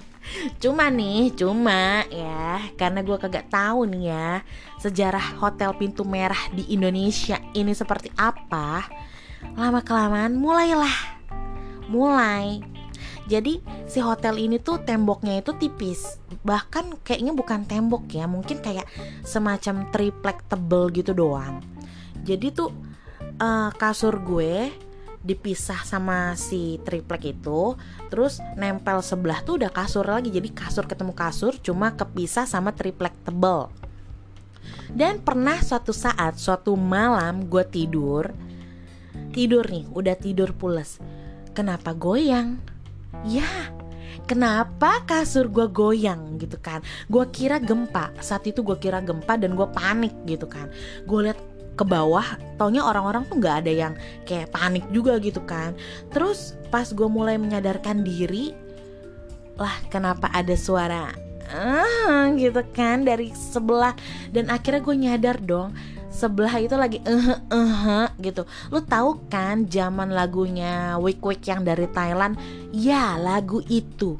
cuma 0.62 0.88
nih 0.88 1.32
cuma 1.36 2.04
ya 2.08 2.60
karena 2.76 3.00
gue 3.00 3.16
kagak 3.16 3.48
tahu 3.48 3.88
nih 3.88 4.12
ya 4.12 4.44
sejarah 4.76 5.40
hotel 5.40 5.72
pintu 5.72 6.04
merah 6.04 6.52
di 6.52 6.68
Indonesia 6.68 7.40
ini 7.56 7.72
seperti 7.72 8.12
apa 8.16 8.88
lama 9.54 9.84
kelamaan 9.84 10.40
mulailah. 10.40 11.20
Mulai 11.88 12.77
jadi 13.28 13.60
si 13.84 14.00
hotel 14.00 14.40
ini 14.40 14.56
tuh 14.56 14.80
temboknya 14.80 15.44
itu 15.44 15.52
tipis. 15.60 16.16
Bahkan 16.42 17.04
kayaknya 17.04 17.36
bukan 17.36 17.68
tembok 17.68 18.08
ya 18.08 18.24
mungkin 18.24 18.64
kayak 18.64 18.88
semacam 19.20 19.92
triplek 19.92 20.48
tebel 20.48 20.88
gitu 20.96 21.12
doang. 21.12 21.60
Jadi 22.24 22.48
tuh 22.56 22.72
uh, 23.36 23.68
kasur 23.76 24.16
gue 24.24 24.72
dipisah 25.20 25.84
sama 25.84 26.32
si 26.40 26.80
triplek 26.88 27.36
itu 27.36 27.76
terus 28.08 28.40
nempel 28.56 29.04
sebelah 29.04 29.44
tuh 29.44 29.60
udah 29.60 29.68
kasur 29.68 30.08
lagi. 30.08 30.32
Jadi 30.32 30.48
kasur 30.56 30.88
ketemu 30.88 31.12
kasur 31.12 31.52
cuma 31.60 31.92
kepisah 31.92 32.48
sama 32.48 32.72
triplek 32.72 33.12
tebel 33.28 33.68
dan 34.92 35.20
pernah 35.20 35.60
suatu 35.60 35.92
saat 35.92 36.40
suatu 36.40 36.76
malam 36.76 37.48
gue 37.48 37.64
tidur 37.68 38.32
tidur 39.32 39.64
nih 39.68 39.84
udah 39.92 40.16
tidur 40.16 40.56
pules 40.56 40.96
kenapa 41.52 41.92
goyang 41.92 42.60
ya 43.26 43.46
kenapa 44.28 45.02
kasur 45.08 45.48
gue 45.48 45.66
goyang 45.72 46.36
gitu 46.36 46.60
kan? 46.60 46.84
Gue 47.08 47.24
kira 47.32 47.56
gempa. 47.56 48.12
Saat 48.20 48.44
itu 48.46 48.60
gue 48.60 48.76
kira 48.76 49.00
gempa 49.00 49.40
dan 49.40 49.56
gue 49.56 49.68
panik 49.72 50.12
gitu 50.28 50.44
kan. 50.44 50.68
Gue 51.08 51.30
lihat 51.30 51.40
ke 51.78 51.84
bawah 51.86 52.26
taunya 52.58 52.82
orang-orang 52.82 53.22
tuh 53.30 53.38
nggak 53.38 53.56
ada 53.64 53.72
yang 53.72 53.94
kayak 54.28 54.52
panik 54.52 54.84
juga 54.92 55.16
gitu 55.22 55.40
kan. 55.48 55.72
Terus 56.12 56.58
pas 56.68 56.90
gue 56.90 57.08
mulai 57.08 57.40
menyadarkan 57.40 58.04
diri 58.04 58.52
lah 59.58 59.74
kenapa 59.90 60.30
ada 60.30 60.54
suara 60.54 61.10
ah 61.48 62.28
gitu 62.36 62.60
kan 62.76 63.08
dari 63.08 63.32
sebelah. 63.32 63.96
Dan 64.28 64.52
akhirnya 64.52 64.84
gue 64.84 64.96
nyadar 65.08 65.36
dong 65.40 65.72
sebelah 66.18 66.58
itu 66.58 66.74
lagi 66.74 66.98
eh 67.06 67.14
uh, 67.14 67.38
uh, 67.54 68.06
gitu. 68.18 68.42
Lu 68.74 68.82
tahu 68.82 69.22
kan 69.30 69.70
zaman 69.70 70.10
lagunya 70.10 70.98
Wik 70.98 71.22
Wik 71.22 71.46
yang 71.46 71.62
dari 71.62 71.86
Thailand? 71.86 72.34
Ya 72.74 73.14
lagu 73.14 73.62
itu. 73.70 74.18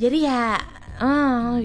Jadi 0.00 0.24
ya 0.24 0.56
uh, 1.04 1.60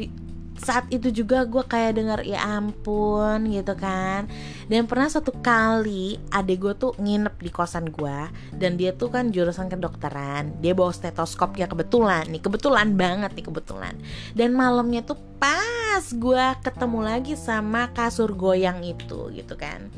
saat 0.63 0.87
itu 0.89 1.11
juga 1.11 1.43
gue 1.43 1.61
kayak 1.61 1.99
denger 1.99 2.19
ya 2.23 2.39
ampun 2.43 3.51
gitu 3.51 3.75
kan. 3.75 4.25
Dan 4.71 4.87
pernah 4.87 5.11
satu 5.11 5.35
kali 5.43 6.17
adik 6.31 6.57
gue 6.63 6.73
tuh 6.79 6.91
nginep 6.97 7.35
di 7.37 7.51
kosan 7.51 7.91
gue 7.91 8.17
dan 8.55 8.79
dia 8.79 8.95
tuh 8.95 9.11
kan 9.11 9.29
jurusan 9.29 9.67
kedokteran. 9.67 10.57
Dia 10.63 10.71
bawa 10.71 10.95
stetoskop 10.95 11.59
ya 11.59 11.67
kebetulan 11.67 12.25
nih 12.31 12.41
kebetulan 12.41 12.95
banget 12.95 13.35
nih 13.35 13.45
kebetulan. 13.45 13.93
Dan 14.31 14.55
malamnya 14.55 15.03
tuh 15.03 15.19
pas 15.37 16.01
gue 16.01 16.45
ketemu 16.63 16.99
lagi 17.03 17.33
sama 17.35 17.91
kasur 17.91 18.31
goyang 18.31 18.81
itu 18.81 19.29
gitu 19.35 19.53
kan. 19.59 19.91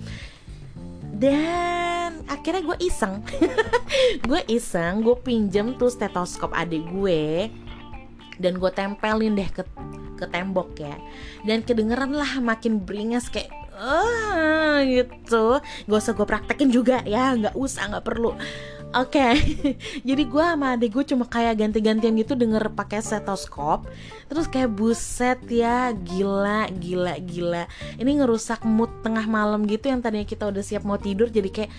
Dan 1.16 2.28
akhirnya 2.28 2.74
gue 2.74 2.78
iseng. 2.84 3.24
Gue 4.28 4.42
iseng 4.52 5.00
gue 5.00 5.16
pinjem 5.16 5.80
tuh 5.80 5.88
stetoskop 5.88 6.52
adik 6.52 6.84
gue 6.92 7.48
dan 8.40 8.60
gue 8.60 8.72
tempelin 8.72 9.36
deh 9.36 9.48
ke 9.48 9.64
ke 10.16 10.26
tembok 10.32 10.80
ya 10.80 10.96
dan 11.44 11.62
kedengeran 11.62 12.16
lah 12.16 12.40
makin 12.40 12.82
beringas 12.82 13.28
kayak 13.28 13.52
ah 13.76 14.80
gitu 14.88 15.60
gak 15.60 16.00
usah 16.00 16.16
gue 16.16 16.28
praktekin 16.28 16.72
juga 16.72 17.04
ya 17.04 17.36
nggak 17.36 17.56
usah 17.60 17.92
nggak 17.92 18.06
perlu 18.08 18.34
Oke, 18.96 19.20
okay. 19.20 19.36
jadi 20.08 20.24
gue 20.24 20.40
sama 20.40 20.80
adik 20.80 20.96
gue 20.96 21.04
cuma 21.04 21.28
kayak 21.28 21.60
ganti-gantian 21.60 22.16
gitu 22.16 22.32
denger 22.32 22.72
pakai 22.72 23.04
stetoskop, 23.04 23.92
terus 24.32 24.48
kayak 24.48 24.72
buset 24.72 25.36
ya, 25.52 25.92
gila, 25.92 26.72
gila, 26.72 27.20
gila. 27.20 27.68
Ini 28.00 28.24
ngerusak 28.24 28.64
mood 28.64 28.88
tengah 29.04 29.28
malam 29.28 29.68
gitu 29.68 29.92
yang 29.92 30.00
tadinya 30.00 30.24
kita 30.24 30.48
udah 30.48 30.64
siap 30.64 30.88
mau 30.88 30.96
tidur, 30.96 31.28
jadi 31.28 31.52
kayak, 31.52 31.72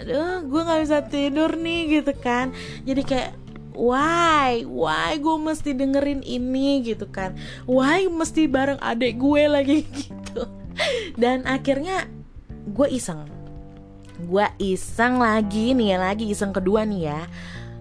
aduh, 0.00 0.40
gue 0.48 0.60
nggak 0.64 0.80
bisa 0.88 0.98
tidur 1.04 1.52
nih 1.52 2.00
gitu 2.00 2.16
kan. 2.16 2.48
Jadi 2.88 3.02
kayak 3.04 3.43
why? 3.74 4.62
Why 4.64 5.18
gue 5.18 5.36
mesti 5.36 5.74
dengerin 5.74 6.22
ini 6.22 6.80
gitu 6.86 7.10
kan? 7.10 7.34
Why 7.66 8.06
mesti 8.06 8.46
bareng 8.46 8.80
adek 8.80 9.18
gue 9.18 9.42
lagi 9.50 9.78
gitu? 10.06 10.46
Dan 11.18 11.44
akhirnya 11.44 12.08
gue 12.70 12.88
iseng. 12.88 13.26
Gue 14.24 14.46
iseng 14.62 15.18
lagi 15.18 15.74
nih 15.74 15.94
ya 15.94 15.98
lagi 16.00 16.30
iseng 16.30 16.54
kedua 16.54 16.86
nih 16.86 17.12
ya. 17.12 17.20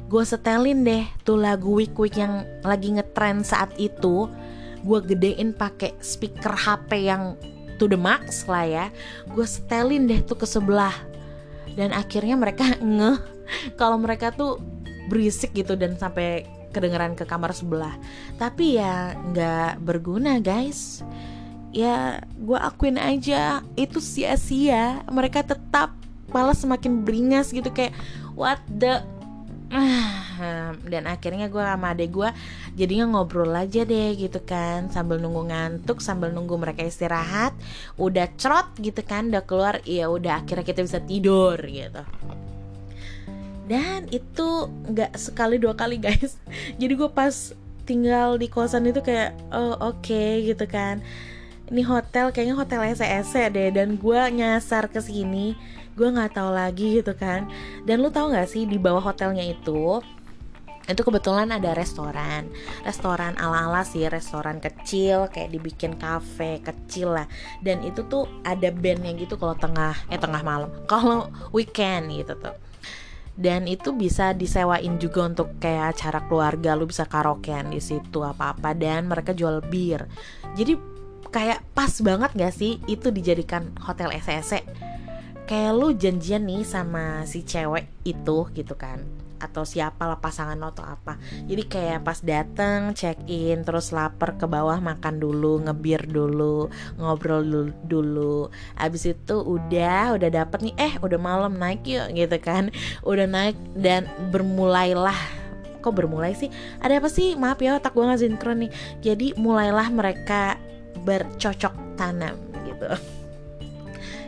Gue 0.09 0.25
setelin 0.25 0.85
deh 0.85 1.05
tuh 1.25 1.39
lagu 1.39 1.77
Wik 1.77 1.97
Wik 1.97 2.15
yang 2.19 2.45
lagi 2.65 2.93
ngetrend 2.93 3.45
saat 3.45 3.73
itu. 3.77 4.27
Gue 4.83 4.99
gedein 4.99 5.55
pakai 5.55 5.95
speaker 6.03 6.51
HP 6.51 7.07
yang 7.07 7.39
to 7.77 7.87
the 7.87 7.97
max 7.97 8.45
lah 8.49 8.65
ya. 8.65 8.85
Gue 9.31 9.45
setelin 9.45 10.09
deh 10.09 10.21
tuh 10.25 10.37
ke 10.37 10.45
sebelah. 10.45 10.93
Dan 11.73 11.93
akhirnya 11.95 12.37
mereka 12.37 12.77
ngeh. 12.81 13.17
Kalau 13.77 13.97
mereka 13.97 14.33
tuh 14.33 14.61
berisik 15.07 15.51
gitu 15.55 15.75
dan 15.75 15.95
sampai 15.99 16.47
kedengeran 16.73 17.13
ke 17.13 17.23
kamar 17.23 17.53
sebelah. 17.53 17.93
Tapi 18.41 18.81
ya 18.81 19.13
nggak 19.13 19.79
berguna 19.85 20.41
guys. 20.41 21.05
Ya 21.73 22.21
gue 22.37 22.57
akuin 22.57 22.97
aja 22.97 23.61
itu 23.77 24.01
sia-sia. 24.01 25.05
Mereka 25.07 25.45
tetap 25.45 25.93
malah 26.33 26.57
semakin 26.57 27.05
beringas 27.05 27.53
gitu 27.53 27.69
kayak 27.69 27.93
what 28.33 28.57
the 28.65 29.05
dan 30.91 31.09
akhirnya 31.09 31.49
gue 31.49 31.61
sama 31.61 31.97
adek 31.97 32.09
gue 32.13 32.29
jadinya 32.77 33.09
ngobrol 33.09 33.53
aja 33.53 33.85
deh 33.85 34.13
gitu 34.17 34.37
kan 34.45 34.89
sambil 34.89 35.17
nunggu 35.17 35.49
ngantuk 35.49 36.01
sambil 36.01 36.33
nunggu 36.33 36.57
mereka 36.57 36.81
istirahat. 36.85 37.53
Udah 38.01 38.29
cerot 38.37 38.73
gitu 38.81 39.01
kan 39.05 39.29
udah 39.29 39.45
keluar 39.45 39.81
ya 39.85 40.09
udah 40.09 40.41
akhirnya 40.41 40.65
kita 40.65 40.81
bisa 40.81 40.99
tidur 41.05 41.57
gitu 41.69 42.01
dan 43.73 44.05
itu 44.13 44.69
nggak 44.69 45.17
sekali 45.17 45.57
dua 45.57 45.73
kali 45.73 45.97
guys. 45.97 46.37
Jadi 46.79 46.93
gue 46.93 47.09
pas 47.09 47.33
tinggal 47.89 48.37
di 48.37 48.45
kosan 48.45 48.85
itu 48.85 49.01
kayak 49.01 49.33
oh 49.49 49.73
oke 49.81 50.05
okay, 50.05 50.45
gitu 50.45 50.69
kan. 50.69 51.01
Ini 51.73 51.81
hotel 51.81 52.29
kayaknya 52.29 52.53
hotel 52.53 52.85
SES 52.93 53.33
deh. 53.49 53.73
Dan 53.73 53.97
gue 53.97 54.21
nyasar 54.29 54.93
ke 54.93 55.01
sini 55.01 55.57
gue 55.97 56.05
nggak 56.05 56.37
tahu 56.37 56.53
lagi 56.53 57.01
gitu 57.01 57.17
kan. 57.17 57.49
Dan 57.89 58.05
lu 58.05 58.13
tahu 58.13 58.29
nggak 58.29 58.45
sih 58.45 58.69
di 58.69 58.77
bawah 58.77 59.01
hotelnya 59.01 59.41
itu 59.41 60.05
itu 60.83 61.01
kebetulan 61.01 61.49
ada 61.49 61.73
restoran. 61.73 62.53
Restoran 62.85 63.33
ala 63.41 63.73
ala 63.73 63.81
sih 63.81 64.05
restoran 64.05 64.61
kecil 64.61 65.33
kayak 65.33 65.49
dibikin 65.49 65.97
cafe 65.97 66.61
kecil 66.61 67.17
lah. 67.17 67.25
Dan 67.65 67.81
itu 67.81 68.05
tuh 68.05 68.29
ada 68.45 68.69
bandnya 68.69 69.17
gitu 69.17 69.33
kalau 69.33 69.57
tengah 69.57 69.97
eh 70.13 70.21
tengah 70.21 70.45
malam. 70.45 70.69
Kalau 70.85 71.33
weekend 71.49 72.13
gitu 72.13 72.37
tuh 72.37 72.62
dan 73.33 73.65
itu 73.65 73.93
bisa 73.97 74.37
disewain 74.37 75.01
juga 75.01 75.25
untuk 75.25 75.57
kayak 75.57 75.97
acara 75.97 76.19
keluarga 76.29 76.77
lu 76.77 76.85
bisa 76.85 77.09
karaokean 77.09 77.73
di 77.73 77.81
situ 77.81 78.21
apa 78.21 78.53
apa 78.53 78.77
dan 78.77 79.09
mereka 79.09 79.33
jual 79.33 79.61
bir. 79.65 80.05
Jadi 80.53 80.77
kayak 81.33 81.65
pas 81.73 81.89
banget 82.05 82.29
gak 82.37 82.53
sih 82.53 82.77
itu 82.85 83.09
dijadikan 83.09 83.73
hotel 83.81 84.13
SSC 84.13 84.61
kayak 85.49 85.73
lu 85.75 85.91
janjian 85.97 86.45
nih 86.45 86.63
sama 86.63 87.25
si 87.27 87.43
cewek 87.43 87.89
itu 88.05 88.47
gitu 88.53 88.77
kan 88.77 89.03
atau 89.43 89.67
siapa 89.67 90.07
lah 90.07 90.23
pasangan 90.23 90.55
lo 90.55 90.71
atau 90.71 90.87
apa. 90.87 91.19
Jadi 91.43 91.63
kayak 91.67 92.07
pas 92.07 92.23
dateng 92.23 92.95
check 92.95 93.19
in 93.27 93.67
terus 93.67 93.91
lapar 93.91 94.39
ke 94.39 94.47
bawah 94.47 94.79
makan 94.79 95.19
dulu 95.19 95.59
ngebir 95.67 96.07
dulu 96.07 96.71
ngobrol 96.95 97.43
dulu, 97.83 98.47
abis 98.79 99.11
itu 99.11 99.35
udah 99.35 100.15
udah 100.15 100.29
dapet 100.31 100.71
nih 100.71 100.75
eh 100.79 100.93
udah 101.03 101.19
malam 101.19 101.59
naik 101.59 101.83
yuk 101.83 102.07
gitu 102.15 102.37
kan. 102.39 102.71
Udah 103.03 103.27
naik 103.27 103.59
dan 103.75 104.07
bermulailah. 104.31 105.43
Kok 105.83 105.91
bermulai 105.91 106.31
sih? 106.31 106.47
Ada 106.79 107.03
apa 107.03 107.11
sih? 107.11 107.35
Maaf 107.35 107.59
ya 107.59 107.75
otak 107.75 107.91
gue 107.91 108.07
nggak 108.07 108.21
sinkron 108.23 108.63
nih. 108.63 108.71
Jadi 109.03 109.27
mulailah 109.35 109.91
mereka 109.91 110.55
bercocok 111.03 111.99
tanam 111.99 112.39
gitu 112.63 113.22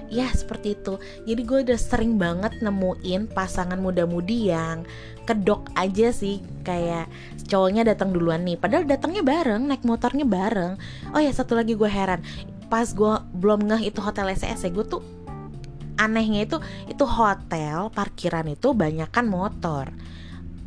ya 0.10 0.30
seperti 0.32 0.78
itu. 0.78 0.98
Jadi 1.26 1.42
gue 1.42 1.60
udah 1.66 1.80
sering 1.80 2.18
banget 2.20 2.60
nemuin 2.62 3.32
pasangan 3.32 3.78
muda-mudi 3.78 4.52
yang 4.52 4.86
kedok 5.26 5.70
aja 5.74 6.14
sih. 6.14 6.42
Kayak 6.66 7.10
cowoknya 7.50 7.86
datang 7.86 8.14
duluan 8.14 8.46
nih. 8.46 8.58
Padahal 8.58 8.86
datangnya 8.86 9.22
bareng 9.26 9.70
naik 9.70 9.84
motornya 9.86 10.26
bareng. 10.26 10.78
Oh 11.14 11.22
ya 11.22 11.32
satu 11.34 11.58
lagi 11.58 11.74
gue 11.74 11.90
heran. 11.90 12.22
Pas 12.70 12.90
gue 12.90 13.14
belum 13.38 13.70
ngeh 13.70 13.94
itu 13.94 14.00
hotel 14.02 14.34
SES 14.34 14.70
gue 14.74 14.86
tuh 14.86 15.02
anehnya 15.96 16.44
itu 16.44 16.58
itu 16.92 17.08
hotel 17.08 17.88
parkiran 17.96 18.52
itu 18.52 18.76
banyakkan 18.76 19.26
motor 19.32 19.96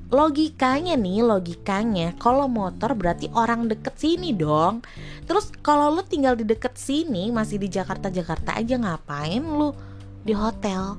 logikanya 0.09 0.97
nih 0.97 1.21
logikanya 1.21 2.17
kalau 2.17 2.49
motor 2.49 2.97
berarti 2.97 3.29
orang 3.37 3.69
deket 3.69 3.93
sini 4.01 4.33
dong. 4.33 4.81
Terus 5.29 5.53
kalau 5.61 5.93
lu 5.93 6.03
tinggal 6.05 6.33
di 6.33 6.49
deket 6.49 6.81
sini 6.81 7.29
masih 7.29 7.61
di 7.61 7.69
Jakarta 7.69 8.09
Jakarta 8.09 8.57
aja 8.57 8.81
ngapain 8.81 9.45
lu 9.45 9.77
di 10.25 10.33
hotel? 10.33 10.97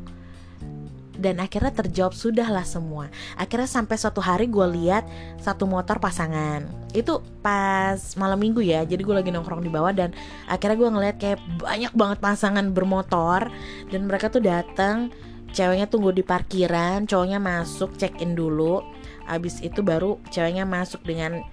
Dan 1.20 1.44
akhirnya 1.44 1.76
terjawab 1.76 2.16
sudahlah 2.16 2.64
semua. 2.64 3.12
Akhirnya 3.36 3.68
sampai 3.68 4.00
suatu 4.00 4.24
hari 4.24 4.48
gue 4.48 4.64
lihat 4.72 5.04
satu 5.44 5.68
motor 5.68 6.00
pasangan. 6.00 6.64
Itu 6.96 7.20
pas 7.44 8.00
malam 8.16 8.40
minggu 8.40 8.64
ya 8.64 8.88
jadi 8.88 9.02
gue 9.04 9.16
lagi 9.20 9.34
nongkrong 9.34 9.66
di 9.66 9.74
bawah 9.74 9.92
dan 9.92 10.16
akhirnya 10.48 10.78
gue 10.80 10.90
ngeliat 10.96 11.16
kayak 11.20 11.42
banyak 11.60 11.92
banget 11.98 12.18
pasangan 12.24 12.72
bermotor 12.72 13.52
dan 13.92 14.02
mereka 14.08 14.32
tuh 14.32 14.40
datang 14.40 15.12
ceweknya 15.52 15.90
tunggu 15.90 16.14
di 16.14 16.22
parkiran 16.22 17.10
cowoknya 17.10 17.42
masuk 17.42 17.98
check 17.98 18.22
in 18.22 18.38
dulu 18.38 18.99
Abis 19.30 19.62
itu 19.62 19.86
baru 19.86 20.18
ceweknya 20.34 20.66
masuk 20.66 21.06
dengan 21.06 21.46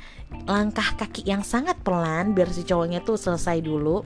langkah 0.49 0.97
kaki 0.97 1.29
yang 1.29 1.45
sangat 1.45 1.77
pelan 1.85 2.33
biar 2.33 2.49
si 2.49 2.65
cowoknya 2.65 3.05
tuh 3.05 3.21
selesai 3.21 3.61
dulu. 3.61 4.01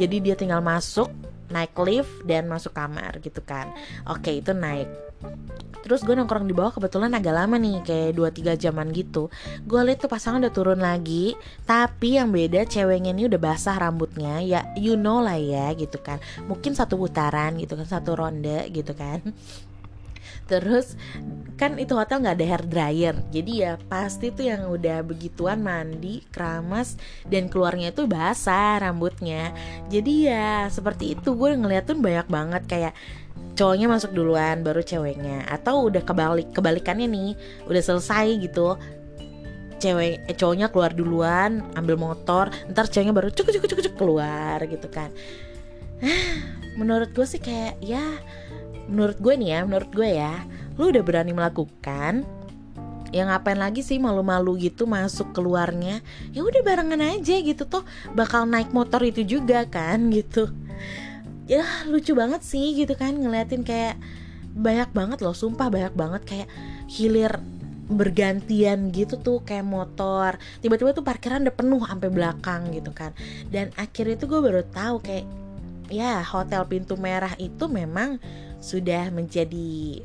Jadi 0.00 0.24
dia 0.24 0.34
tinggal 0.34 0.64
masuk, 0.64 1.12
naik 1.52 1.76
lift 1.84 2.24
dan 2.24 2.48
masuk 2.48 2.72
kamar 2.72 3.20
gitu 3.20 3.44
kan. 3.44 3.70
Oke, 4.08 4.32
itu 4.40 4.56
naik. 4.56 4.88
Terus 5.82 6.06
gue 6.06 6.14
nongkrong 6.14 6.46
di 6.46 6.54
bawah 6.54 6.78
kebetulan 6.78 7.10
agak 7.10 7.34
lama 7.34 7.58
nih 7.58 7.82
Kayak 7.82 8.14
2-3 8.38 8.54
jaman 8.54 8.94
gitu 8.94 9.34
Gue 9.66 9.82
liat 9.82 9.98
tuh 9.98 10.06
pasangan 10.06 10.38
udah 10.38 10.54
turun 10.54 10.78
lagi 10.78 11.34
Tapi 11.66 12.22
yang 12.22 12.30
beda 12.30 12.62
ceweknya 12.70 13.10
ini 13.10 13.26
udah 13.26 13.40
basah 13.42 13.74
rambutnya 13.74 14.38
Ya 14.46 14.62
you 14.78 14.94
know 14.94 15.18
lah 15.18 15.36
ya 15.36 15.74
gitu 15.74 15.98
kan 15.98 16.22
Mungkin 16.46 16.78
satu 16.78 16.94
putaran 16.94 17.58
gitu 17.58 17.74
kan 17.74 17.86
Satu 17.86 18.14
ronde 18.14 18.70
gitu 18.70 18.94
kan 18.94 19.26
terus 20.46 20.98
kan 21.62 21.78
itu 21.78 21.94
hotel 21.94 22.26
nggak 22.26 22.36
ada 22.42 22.46
hair 22.48 22.64
dryer. 22.66 23.16
Jadi 23.30 23.52
ya 23.62 23.78
pasti 23.86 24.34
tuh 24.34 24.50
yang 24.50 24.66
udah 24.66 25.06
begituan 25.06 25.62
mandi 25.62 26.26
keramas 26.34 26.98
dan 27.30 27.46
keluarnya 27.46 27.94
itu 27.94 28.10
basah 28.10 28.82
rambutnya. 28.82 29.54
Jadi 29.86 30.26
ya 30.26 30.66
seperti 30.66 31.14
itu 31.14 31.38
gue 31.38 31.54
ngeliat 31.54 31.86
tuh 31.86 31.94
banyak 31.94 32.26
banget. 32.26 32.62
Kayak 32.66 32.92
cowoknya 33.54 33.86
masuk 33.86 34.10
duluan 34.10 34.66
baru 34.66 34.82
ceweknya. 34.82 35.46
Atau 35.46 35.86
udah 35.86 36.02
kebalik 36.02 36.50
kebalikannya 36.50 37.06
nih 37.06 37.30
udah 37.70 37.82
selesai 37.82 38.26
gitu. 38.42 38.74
Cewek 39.78 40.26
eh, 40.26 40.34
cowoknya 40.34 40.66
keluar 40.74 40.90
duluan 40.90 41.62
ambil 41.78 41.94
motor 41.94 42.50
ntar 42.74 42.90
ceweknya 42.90 43.14
baru 43.14 43.30
cuk 43.30 43.54
cuk 43.54 43.70
cuk 43.70 43.80
cuk 43.86 43.94
keluar 43.94 44.58
gitu 44.66 44.90
kan. 44.90 45.14
Menurut 46.80 47.14
gue 47.14 47.22
sih 47.22 47.38
kayak 47.38 47.78
ya 47.78 48.02
menurut 48.90 49.18
gue 49.18 49.34
nih 49.38 49.48
ya 49.54 49.60
menurut 49.66 49.90
gue 49.94 50.08
ya 50.08 50.34
lu 50.80 50.88
udah 50.90 51.02
berani 51.04 51.32
melakukan 51.36 52.24
ya 53.12 53.28
ngapain 53.28 53.60
lagi 53.60 53.84
sih 53.84 54.00
malu-malu 54.00 54.56
gitu 54.56 54.88
masuk 54.88 55.36
keluarnya? 55.36 56.00
Ya 56.32 56.40
udah 56.42 56.64
barengan 56.64 56.98
aja 56.98 57.36
gitu 57.44 57.68
tuh 57.68 57.84
bakal 58.16 58.48
naik 58.48 58.72
motor 58.72 59.04
itu 59.04 59.22
juga 59.22 59.68
kan 59.68 60.08
gitu. 60.16 60.48
Ya 61.44 61.62
lucu 61.86 62.16
banget 62.16 62.40
sih 62.40 62.72
gitu 62.72 62.96
kan 62.96 63.12
ngeliatin 63.12 63.62
kayak 63.62 64.00
banyak 64.56 64.88
banget 64.96 65.18
loh 65.20 65.36
sumpah 65.36 65.68
banyak 65.68 65.92
banget 65.92 66.22
kayak 66.24 66.48
hilir 66.88 67.36
bergantian 67.92 68.88
gitu 68.96 69.20
tuh 69.20 69.44
kayak 69.44 69.68
motor. 69.68 70.40
Tiba-tiba 70.64 70.96
tuh 70.96 71.04
parkiran 71.04 71.44
udah 71.44 71.54
penuh 71.54 71.84
sampai 71.84 72.08
belakang 72.08 72.72
gitu 72.72 72.96
kan. 72.96 73.12
Dan 73.52 73.68
akhirnya 73.76 74.16
itu 74.16 74.24
gue 74.24 74.40
baru 74.40 74.64
tahu 74.64 75.04
kayak 75.04 75.28
ya 75.92 76.24
hotel 76.24 76.64
pintu 76.64 76.96
merah 76.96 77.36
itu 77.36 77.68
memang 77.68 78.16
sudah 78.62 79.10
menjadi 79.10 80.00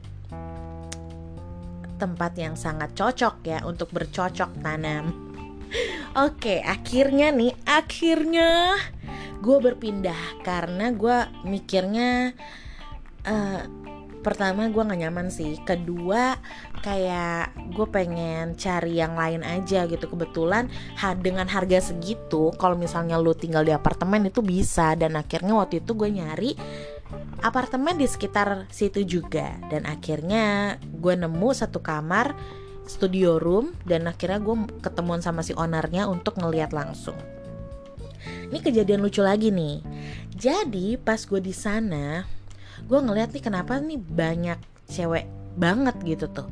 tempat 2.01 2.33
yang 2.37 2.57
sangat 2.57 2.93
cocok 2.97 3.45
ya 3.45 3.61
untuk 3.65 3.93
bercocok 3.93 4.49
tanam. 4.65 5.13
Oke, 6.25 6.61
akhirnya 6.65 7.29
nih, 7.29 7.53
akhirnya 7.69 8.77
gue 9.37 9.57
berpindah 9.61 10.41
karena 10.41 10.89
gue 10.89 11.17
mikirnya 11.45 12.33
uh, 13.21 13.61
pertama 14.25 14.65
gue 14.67 14.81
gak 14.81 15.01
nyaman 15.07 15.29
sih, 15.29 15.55
kedua 15.61 16.35
kayak 16.81 17.53
gue 17.73 17.87
pengen 17.89 18.57
cari 18.57 18.97
yang 18.97 19.17
lain 19.17 19.41
aja 19.45 19.85
gitu. 19.89 20.09
Kebetulan 20.09 20.69
ha, 20.97 21.13
dengan 21.17 21.49
harga 21.49 21.93
segitu 21.93 22.53
kalau 22.57 22.77
misalnya 22.77 23.17
lu 23.21 23.33
tinggal 23.33 23.65
di 23.65 23.73
apartemen 23.73 24.29
itu 24.29 24.41
bisa. 24.45 24.93
Dan 24.97 25.17
akhirnya 25.17 25.57
waktu 25.57 25.81
itu 25.81 25.91
gue 25.93 26.09
nyari 26.11 26.51
apartemen 27.41 27.95
di 27.95 28.07
sekitar 28.09 28.67
situ 28.71 29.03
juga 29.05 29.55
dan 29.71 29.87
akhirnya 29.87 30.77
gue 30.83 31.13
nemu 31.15 31.49
satu 31.53 31.79
kamar 31.79 32.35
studio 32.87 33.37
room 33.37 33.75
dan 33.83 34.07
akhirnya 34.07 34.39
gue 34.39 34.55
ketemuan 34.79 35.19
sama 35.19 35.43
si 35.43 35.51
ownernya 35.53 36.07
untuk 36.07 36.39
ngeliat 36.39 36.71
langsung. 36.71 37.15
Ini 38.47 38.59
kejadian 38.63 39.03
lucu 39.03 39.19
lagi 39.19 39.51
nih. 39.51 39.83
Jadi 40.31 40.95
pas 40.95 41.19
gue 41.19 41.39
di 41.43 41.51
sana, 41.51 42.23
gue 42.87 42.99
ngeliat 42.99 43.35
nih 43.35 43.43
kenapa 43.43 43.79
nih 43.79 43.99
banyak 43.99 44.59
cewek 44.87 45.27
banget 45.59 45.95
gitu 46.07 46.31
tuh. 46.31 46.47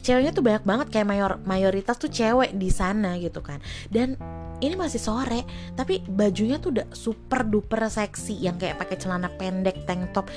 Ceweknya 0.00 0.32
tuh 0.32 0.44
banyak 0.44 0.64
banget 0.64 0.86
kayak 0.92 1.08
mayor 1.08 1.32
mayoritas 1.44 1.96
tuh 2.00 2.12
cewek 2.12 2.56
di 2.56 2.68
sana 2.72 3.16
gitu 3.20 3.40
kan. 3.40 3.60
Dan 3.88 4.16
ini 4.60 4.76
masih 4.76 5.00
sore 5.00 5.44
tapi 5.74 6.04
bajunya 6.04 6.60
tuh 6.60 6.76
udah 6.76 6.86
super 6.92 7.44
duper 7.44 7.80
seksi 7.88 8.36
yang 8.36 8.60
kayak 8.60 8.80
pakai 8.80 8.96
celana 9.00 9.32
pendek 9.34 9.84
tank 9.88 10.12
top. 10.12 10.28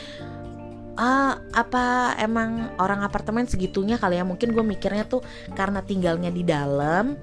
Uh, 0.93 1.33
apa 1.57 2.13
emang 2.21 2.69
orang 2.77 3.01
apartemen 3.01 3.49
segitunya 3.49 3.97
kali 3.97 4.21
ya? 4.21 4.25
Mungkin 4.25 4.53
gue 4.53 4.61
mikirnya 4.61 5.09
tuh 5.09 5.25
karena 5.57 5.81
tinggalnya 5.81 6.29
di 6.29 6.45
dalam 6.45 7.17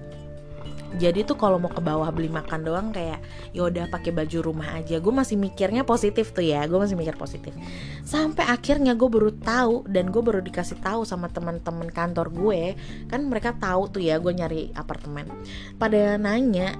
jadi 0.98 1.22
tuh 1.22 1.38
kalau 1.38 1.62
mau 1.62 1.70
ke 1.70 1.79
bawah 1.79 2.11
beli 2.11 2.26
makan 2.26 2.66
doang 2.66 2.88
kayak 2.90 3.22
ya 3.55 3.62
udah 3.70 3.87
pakai 3.87 4.11
baju 4.11 4.50
rumah 4.50 4.74
aja. 4.74 4.98
Gue 4.98 5.14
masih 5.14 5.38
mikirnya 5.38 5.87
positif 5.87 6.35
tuh 6.35 6.42
ya 6.42 6.66
gue 6.66 6.79
masih 6.79 6.98
mikir 6.98 7.14
positif. 7.14 7.55
Sampai 8.03 8.42
akhirnya 8.50 8.98
gue 8.98 9.07
baru 9.07 9.31
tahu 9.31 9.87
dan 9.87 10.11
gue 10.11 10.22
baru 10.22 10.42
dikasih 10.42 10.83
tahu 10.83 11.07
sama 11.07 11.31
teman-teman 11.31 11.87
kantor 11.94 12.35
gue 12.35 12.74
kan 13.07 13.22
mereka 13.22 13.55
tahu 13.55 13.87
tuh 13.87 14.03
ya 14.03 14.18
gue 14.18 14.35
nyari 14.35 14.74
apartemen. 14.74 15.31
Pada 15.79 16.18
nanya 16.18 16.74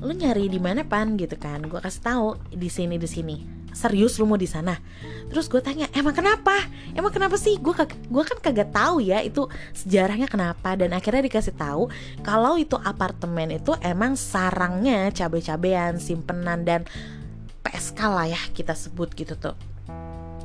lu 0.00 0.16
nyari 0.16 0.48
di 0.48 0.56
mana 0.56 0.80
pan? 0.88 1.20
Gitu 1.20 1.36
kan. 1.36 1.60
Gue 1.68 1.78
kasih 1.84 2.00
tahu 2.00 2.26
di 2.48 2.72
sini 2.72 2.96
di 2.96 3.08
sini 3.10 3.59
serius 3.72 4.18
lu 4.18 4.26
mau 4.26 4.38
di 4.38 4.46
sana. 4.46 4.78
Terus 5.30 5.46
gue 5.46 5.62
tanya 5.62 5.86
emang 5.94 6.14
kenapa? 6.14 6.54
Emang 6.92 7.14
kenapa 7.14 7.38
sih? 7.38 7.54
Gue 7.58 7.72
gue 7.86 8.24
kan 8.26 8.38
kagak 8.42 8.74
tahu 8.74 8.98
ya 8.98 9.22
itu 9.22 9.46
sejarahnya 9.72 10.26
kenapa. 10.26 10.74
Dan 10.74 10.90
akhirnya 10.90 11.22
dikasih 11.26 11.54
tahu 11.54 11.86
kalau 12.26 12.58
itu 12.58 12.74
apartemen 12.80 13.54
itu 13.54 13.74
emang 13.80 14.18
sarangnya 14.18 15.14
cabe-cabean 15.14 16.02
simpenan 16.02 16.66
dan 16.66 16.82
PSK 17.62 18.00
lah 18.10 18.26
ya 18.26 18.40
kita 18.50 18.74
sebut 18.74 19.14
gitu 19.14 19.38
tuh. 19.38 19.54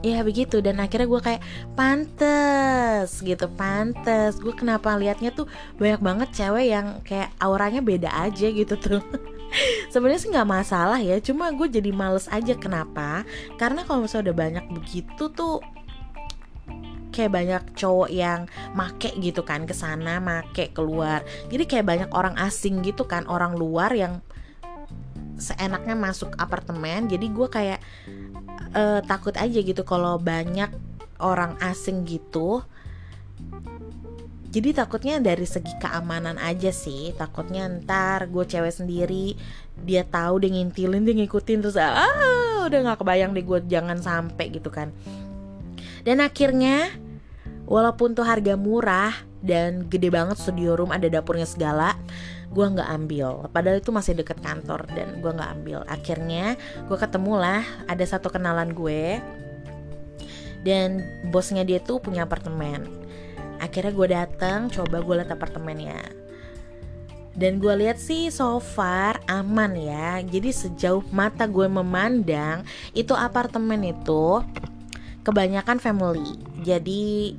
Ya 0.06 0.22
begitu. 0.22 0.62
Dan 0.62 0.78
akhirnya 0.78 1.10
gue 1.10 1.22
kayak 1.22 1.42
pantes 1.74 3.10
gitu 3.26 3.50
pantes. 3.58 4.38
Gue 4.38 4.54
kenapa 4.54 4.94
liatnya 4.94 5.34
tuh 5.34 5.50
banyak 5.82 6.02
banget 6.02 6.30
cewek 6.38 6.66
yang 6.70 7.02
kayak 7.02 7.34
auranya 7.42 7.82
beda 7.82 8.14
aja 8.14 8.48
gitu 8.54 8.78
tuh 8.78 9.02
sebenarnya 9.92 10.22
sih 10.22 10.32
nggak 10.32 10.50
masalah 10.50 11.00
ya 11.00 11.18
cuma 11.24 11.52
gue 11.52 11.68
jadi 11.70 11.92
males 11.92 12.28
aja 12.30 12.54
kenapa? 12.58 13.24
Karena 13.56 13.84
kalau 13.88 14.06
misalnya 14.06 14.32
udah 14.32 14.38
banyak 14.38 14.66
begitu 14.72 15.32
tuh 15.32 15.64
kayak 17.16 17.32
banyak 17.32 17.64
cowok 17.80 18.12
yang 18.12 18.44
make 18.76 19.16
gitu 19.24 19.40
kan 19.48 19.64
ke 19.64 19.72
sana 19.72 20.20
make 20.20 20.76
keluar. 20.76 21.24
Jadi 21.48 21.64
kayak 21.64 21.86
banyak 21.88 22.10
orang 22.12 22.36
asing 22.36 22.84
gitu 22.84 23.08
kan 23.08 23.24
orang 23.32 23.56
luar 23.56 23.96
yang 23.96 24.20
seenaknya 25.40 25.96
masuk 25.96 26.36
apartemen. 26.36 27.08
Jadi 27.08 27.32
gue 27.32 27.48
kayak 27.48 27.80
uh, 28.76 29.00
takut 29.08 29.36
aja 29.40 29.60
gitu 29.64 29.88
kalau 29.88 30.20
banyak 30.20 30.68
orang 31.24 31.56
asing 31.64 32.04
gitu 32.04 32.60
jadi 34.56 34.72
takutnya 34.72 35.20
dari 35.20 35.44
segi 35.44 35.76
keamanan 35.84 36.40
aja 36.40 36.72
sih. 36.72 37.12
Takutnya 37.20 37.68
ntar 37.84 38.32
gue 38.32 38.48
cewek 38.48 38.72
sendiri 38.72 39.36
dia 39.84 40.08
tahu 40.08 40.40
dia 40.40 40.56
ngintilin 40.56 41.04
dia 41.04 41.12
ngikutin 41.12 41.60
terus 41.60 41.76
ah 41.76 42.64
udah 42.64 42.80
nggak 42.88 43.04
kebayang 43.04 43.36
deh 43.36 43.44
gue 43.44 43.60
jangan 43.68 44.00
sampai 44.00 44.56
gitu 44.56 44.72
kan. 44.72 44.96
Dan 46.08 46.24
akhirnya 46.24 46.88
walaupun 47.68 48.16
tuh 48.16 48.24
harga 48.24 48.56
murah 48.56 49.12
dan 49.44 49.92
gede 49.92 50.08
banget 50.08 50.40
studio 50.40 50.80
room 50.80 50.96
ada 50.96 51.12
dapurnya 51.12 51.44
segala 51.44 52.00
gue 52.48 52.64
nggak 52.64 52.90
ambil. 52.96 53.52
Padahal 53.52 53.84
itu 53.84 53.92
masih 53.92 54.16
deket 54.16 54.40
kantor 54.40 54.88
dan 54.96 55.20
gue 55.20 55.32
nggak 55.36 55.52
ambil. 55.52 55.84
Akhirnya 55.92 56.56
gue 56.88 56.96
ketemu 56.96 57.44
lah 57.44 57.62
ada 57.92 58.06
satu 58.08 58.32
kenalan 58.32 58.72
gue 58.72 59.20
dan 60.64 61.04
bosnya 61.28 61.68
dia 61.68 61.84
tuh 61.84 62.00
punya 62.00 62.24
apartemen 62.24 63.05
akhirnya 63.76 63.92
gue 63.92 64.08
datang 64.08 64.60
coba 64.72 65.04
gue 65.04 65.16
liat 65.20 65.36
apartemennya. 65.36 66.00
Dan 67.36 67.60
gue 67.60 67.76
lihat 67.76 68.00
sih 68.00 68.32
so 68.32 68.64
far 68.64 69.20
aman 69.28 69.76
ya. 69.76 70.24
Jadi 70.24 70.56
sejauh 70.56 71.04
mata 71.12 71.44
gue 71.44 71.68
memandang 71.68 72.64
itu 72.96 73.12
apartemen 73.12 73.84
itu 73.84 74.40
kebanyakan 75.28 75.84
family. 75.84 76.40
Jadi 76.64 77.36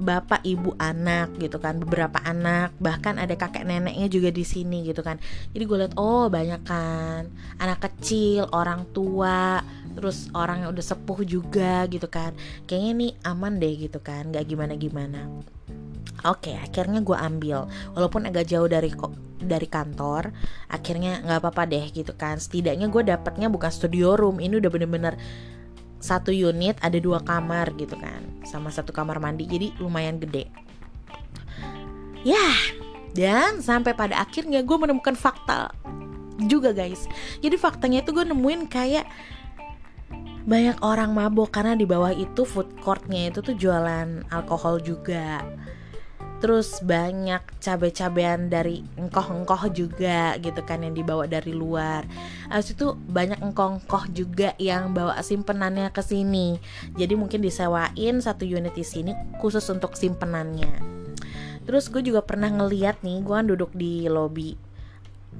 bapak 0.00 0.42
ibu 0.42 0.74
anak 0.78 1.36
gitu 1.38 1.58
kan 1.62 1.78
beberapa 1.78 2.18
anak 2.22 2.74
bahkan 2.82 3.18
ada 3.18 3.34
kakek 3.34 3.66
neneknya 3.66 4.10
juga 4.10 4.30
di 4.34 4.44
sini 4.46 4.86
gitu 4.86 5.00
kan. 5.00 5.18
Jadi 5.54 5.62
gue 5.64 5.76
lihat 5.84 5.94
oh 5.98 6.26
banyak 6.28 6.62
kan. 6.66 7.30
Anak 7.58 7.84
kecil 7.84 8.50
orang 8.50 8.88
tua 8.90 9.62
terus 9.94 10.26
orang 10.34 10.66
yang 10.66 10.70
udah 10.74 10.84
sepuh 10.84 11.20
juga 11.22 11.86
gitu 11.90 12.06
kan. 12.10 12.34
Kayaknya 12.66 12.92
nih 12.94 13.12
aman 13.26 13.52
deh 13.58 13.74
gitu 13.78 13.98
kan 14.02 14.30
nggak 14.30 14.44
gimana 14.50 14.74
gimana 14.74 15.20
Oke, 16.24 16.56
akhirnya 16.56 17.04
gue 17.04 17.12
ambil, 17.12 17.68
walaupun 17.92 18.24
agak 18.24 18.48
jauh 18.48 18.64
dari 18.64 18.88
dari 19.44 19.68
kantor, 19.68 20.32
akhirnya 20.72 21.20
nggak 21.20 21.36
apa-apa 21.44 21.68
deh 21.68 21.84
gitu 21.92 22.16
kan. 22.16 22.40
Setidaknya 22.40 22.88
gue 22.88 23.02
dapetnya 23.04 23.52
bukan 23.52 23.68
studio 23.68 24.16
room, 24.16 24.40
ini 24.40 24.56
udah 24.56 24.70
bener-bener 24.72 25.20
satu 26.04 26.28
unit 26.28 26.76
ada 26.84 27.00
dua 27.00 27.24
kamar 27.24 27.72
gitu 27.80 27.96
kan, 27.96 28.20
sama 28.44 28.68
satu 28.68 28.92
kamar 28.92 29.16
mandi, 29.24 29.48
jadi 29.48 29.72
lumayan 29.80 30.20
gede. 30.20 30.52
Ya, 32.20 32.52
dan 33.16 33.64
sampai 33.64 33.96
pada 33.96 34.20
akhirnya 34.20 34.60
gue 34.60 34.76
menemukan 34.76 35.16
fakta 35.16 35.72
juga 36.44 36.76
guys. 36.76 37.08
Jadi 37.40 37.56
faktanya 37.56 38.04
itu 38.04 38.12
gue 38.12 38.28
nemuin 38.28 38.68
kayak 38.68 39.08
banyak 40.44 40.76
orang 40.84 41.16
mabok 41.16 41.56
karena 41.56 41.72
di 41.72 41.88
bawah 41.88 42.12
itu 42.12 42.44
food 42.44 42.68
courtnya 42.84 43.32
itu 43.32 43.40
tuh 43.40 43.56
jualan 43.56 44.28
alkohol 44.28 44.76
juga 44.76 45.40
terus 46.44 46.84
banyak 46.84 47.40
cabai-cabean 47.56 48.52
dari 48.52 48.84
engkoh-engkoh 49.00 49.64
juga 49.72 50.36
gitu 50.44 50.60
kan 50.60 50.84
yang 50.84 50.92
dibawa 50.92 51.24
dari 51.24 51.56
luar. 51.56 52.04
Habis 52.52 52.76
itu 52.76 52.92
banyak 52.92 53.40
engkoh-engkoh 53.40 54.12
juga 54.12 54.52
yang 54.60 54.92
bawa 54.92 55.16
simpenannya 55.24 55.88
ke 55.88 56.04
sini. 56.04 56.60
Jadi 57.00 57.16
mungkin 57.16 57.40
disewain 57.40 58.20
satu 58.20 58.44
unit 58.44 58.76
di 58.76 58.84
sini 58.84 59.16
khusus 59.40 59.64
untuk 59.72 59.96
simpenannya. 59.96 60.68
Terus 61.64 61.88
gue 61.88 62.04
juga 62.04 62.20
pernah 62.20 62.52
ngeliat 62.52 63.00
nih, 63.00 63.24
gue 63.24 63.32
kan 63.40 63.48
duduk 63.48 63.72
di 63.72 64.04
lobby 64.12 64.52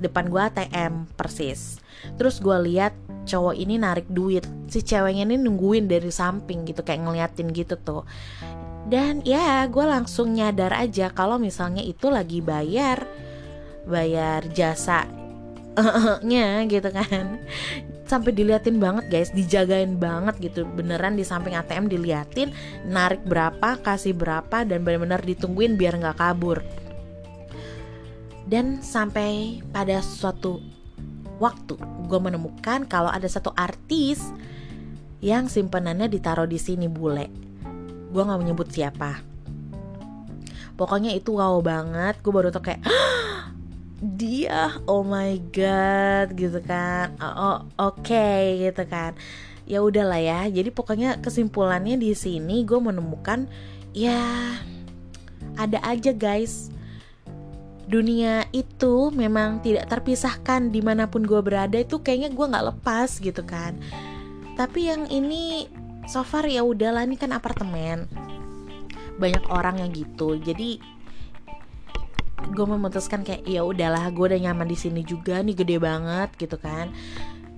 depan 0.00 0.32
gue 0.32 0.40
ATM 0.40 1.04
persis. 1.20 1.84
Terus 2.16 2.40
gue 2.40 2.56
lihat 2.64 2.96
cowok 3.28 3.60
ini 3.60 3.76
narik 3.76 4.08
duit, 4.08 4.48
si 4.72 4.80
ceweknya 4.80 5.28
ini 5.28 5.36
nungguin 5.36 5.84
dari 5.84 6.08
samping 6.08 6.64
gitu 6.64 6.80
kayak 6.80 7.04
ngeliatin 7.04 7.52
gitu 7.52 7.76
tuh 7.76 8.08
dan 8.84 9.24
ya 9.24 9.64
gue 9.64 9.84
langsung 9.84 10.36
nyadar 10.36 10.76
aja 10.76 11.08
kalau 11.08 11.40
misalnya 11.40 11.80
itu 11.80 12.12
lagi 12.12 12.44
bayar 12.44 13.08
bayar 13.88 14.44
jasa 14.52 15.08
nya 16.30 16.62
gitu 16.70 16.86
kan. 16.94 17.42
Sampai 18.04 18.30
diliatin 18.36 18.78
banget 18.78 19.10
guys 19.10 19.30
dijagain 19.34 19.98
banget 19.98 20.38
gitu. 20.38 20.62
Beneran 20.68 21.18
di 21.18 21.26
samping 21.26 21.58
ATM 21.58 21.90
diliatin 21.90 22.54
narik 22.86 23.24
berapa 23.26 23.80
kasih 23.82 24.14
berapa 24.14 24.62
dan 24.62 24.86
bener-bener 24.86 25.18
ditungguin 25.24 25.74
biar 25.74 25.98
nggak 25.98 26.18
kabur. 26.20 26.62
Dan 28.44 28.84
sampai 28.84 29.64
pada 29.72 29.98
suatu 30.04 30.60
waktu 31.40 31.74
gue 32.06 32.20
menemukan 32.22 32.86
kalau 32.86 33.10
ada 33.10 33.26
satu 33.26 33.50
artis 33.56 34.22
yang 35.18 35.50
simpenannya 35.50 36.06
ditaruh 36.06 36.46
di 36.46 36.60
sini 36.60 36.86
bule 36.86 37.43
gue 38.14 38.22
nggak 38.22 38.40
menyebut 38.46 38.70
siapa. 38.70 39.18
Pokoknya 40.78 41.10
itu 41.10 41.34
wow 41.34 41.58
banget. 41.58 42.22
Gue 42.22 42.30
baru 42.30 42.54
tau 42.54 42.62
kayak 42.62 42.86
dia 44.22 44.78
oh 44.86 45.02
my 45.02 45.34
god 45.50 46.30
gitu 46.38 46.62
kan. 46.62 47.18
Oh, 47.18 47.26
oh 47.26 47.58
oke 47.90 48.06
okay, 48.06 48.70
gitu 48.70 48.86
kan. 48.86 49.18
Ya 49.66 49.82
udahlah 49.82 50.22
ya. 50.22 50.46
Jadi 50.46 50.70
pokoknya 50.70 51.18
kesimpulannya 51.18 51.98
di 51.98 52.14
sini 52.14 52.62
gue 52.62 52.78
menemukan 52.78 53.50
ya 53.90 54.22
ada 55.58 55.82
aja 55.82 56.14
guys. 56.14 56.70
Dunia 57.84 58.48
itu 58.54 59.10
memang 59.12 59.60
tidak 59.60 59.90
terpisahkan 59.90 60.70
di 60.70 60.80
mana 60.86 61.10
pun 61.10 61.26
gue 61.26 61.42
berada. 61.42 61.82
Itu 61.82 61.98
kayaknya 61.98 62.30
gue 62.30 62.46
nggak 62.46 62.66
lepas 62.70 63.18
gitu 63.18 63.42
kan. 63.42 63.74
Tapi 64.54 64.86
yang 64.86 65.10
ini 65.10 65.66
so 66.06 66.22
far 66.22 66.44
ya 66.48 66.64
udahlah 66.64 67.04
ini 67.04 67.16
kan 67.16 67.32
apartemen. 67.32 68.08
Banyak 69.16 69.46
orang 69.48 69.80
yang 69.80 69.90
gitu. 69.94 70.36
Jadi 70.40 70.80
gue 72.44 72.66
memutuskan 72.68 73.24
kayak 73.24 73.48
ya 73.48 73.64
udahlah 73.64 74.12
gue 74.12 74.24
udah 74.34 74.40
nyaman 74.50 74.68
di 74.68 74.76
sini 74.76 75.00
juga 75.00 75.40
nih 75.40 75.56
gede 75.56 75.76
banget 75.80 76.28
gitu 76.36 76.60
kan. 76.60 76.92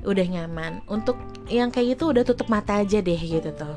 Udah 0.07 0.27
nyaman. 0.27 0.85
Untuk 0.87 1.19
yang 1.51 1.75
kayak 1.75 1.99
gitu 1.99 2.15
udah 2.15 2.23
tutup 2.23 2.47
mata 2.47 2.79
aja 2.79 3.03
deh 3.03 3.19
gitu 3.19 3.51
tuh. 3.57 3.77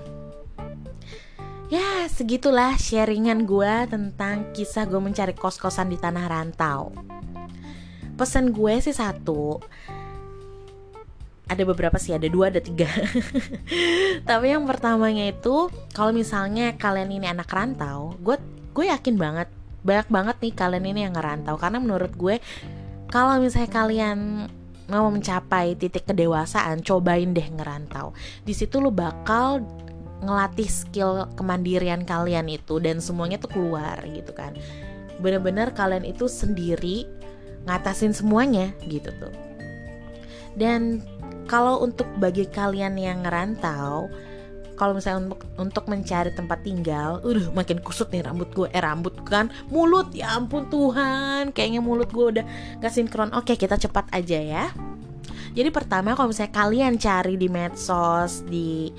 Ya 1.70 2.10
segitulah 2.10 2.74
sharingan 2.82 3.46
gue 3.46 3.74
tentang 3.86 4.50
kisah 4.58 4.90
gue 4.90 4.98
mencari 4.98 5.38
kos-kosan 5.38 5.94
di 5.94 6.02
tanah 6.02 6.26
rantau. 6.26 6.90
Pesan 8.18 8.52
gue 8.52 8.82
sih 8.82 8.92
satu 8.92 9.62
ada 11.50 11.64
beberapa 11.66 11.98
sih 11.98 12.14
ada 12.14 12.30
dua 12.30 12.54
ada 12.54 12.62
tiga. 12.62 12.88
Tapi 14.30 14.46
yang 14.54 14.70
pertamanya 14.70 15.26
itu 15.28 15.74
kalau 15.92 16.14
misalnya 16.14 16.78
kalian 16.78 17.10
ini 17.10 17.26
anak 17.26 17.50
rantau 17.50 18.14
gue 18.80 18.86
yakin 18.88 19.20
banget 19.20 19.52
banyak 19.84 20.08
banget 20.08 20.36
nih 20.40 20.54
kalian 20.56 20.86
ini 20.86 21.00
yang 21.10 21.18
ngerantau. 21.18 21.58
Karena 21.58 21.82
menurut 21.82 22.14
gue 22.16 22.38
kalau 23.10 23.42
misalnya 23.42 23.72
kalian 23.74 24.48
mau 24.90 25.10
mencapai 25.10 25.78
titik 25.78 26.06
kedewasaan 26.06 26.86
cobain 26.86 27.34
deh 27.34 27.46
ngerantau. 27.46 28.14
Di 28.46 28.54
situ 28.54 28.78
lo 28.82 28.94
bakal 28.94 29.66
ngelatih 30.20 30.68
skill 30.68 31.32
kemandirian 31.40 32.04
kalian 32.04 32.52
itu 32.52 32.78
dan 32.84 33.00
semuanya 33.00 33.42
tuh 33.42 33.52
keluar 33.52 34.00
gitu 34.06 34.32
kan. 34.36 34.54
Bener-bener 35.22 35.72
kalian 35.74 36.06
itu 36.06 36.30
sendiri 36.30 37.06
ngatasin 37.68 38.16
semuanya 38.16 38.74
gitu 38.86 39.12
tuh. 39.20 39.34
Dan 40.58 41.06
kalau 41.50 41.82
untuk 41.82 42.06
bagi 42.22 42.46
kalian 42.46 42.94
yang 42.96 43.26
ngerantau 43.26 44.08
kalau 44.80 44.96
misalnya 44.96 45.28
untuk 45.28 45.42
untuk 45.60 45.86
mencari 45.92 46.32
tempat 46.32 46.64
tinggal, 46.64 47.20
udah 47.20 47.52
makin 47.52 47.84
kusut 47.84 48.08
nih 48.16 48.24
rambut 48.24 48.48
gue, 48.56 48.72
eh 48.72 48.80
rambut 48.80 49.12
kan, 49.28 49.52
mulut 49.68 50.16
ya 50.16 50.40
ampun 50.40 50.72
Tuhan, 50.72 51.52
kayaknya 51.52 51.84
mulut 51.84 52.08
gue 52.16 52.40
udah 52.40 52.46
gak 52.80 52.94
sinkron. 52.96 53.36
Oke 53.36 53.60
kita 53.60 53.76
cepat 53.76 54.08
aja 54.16 54.40
ya. 54.40 54.72
Jadi 55.52 55.68
pertama 55.76 56.16
kalau 56.16 56.32
misalnya 56.32 56.56
kalian 56.56 56.96
cari 56.96 57.36
di 57.36 57.52
medsos, 57.52 58.48
di 58.48 58.96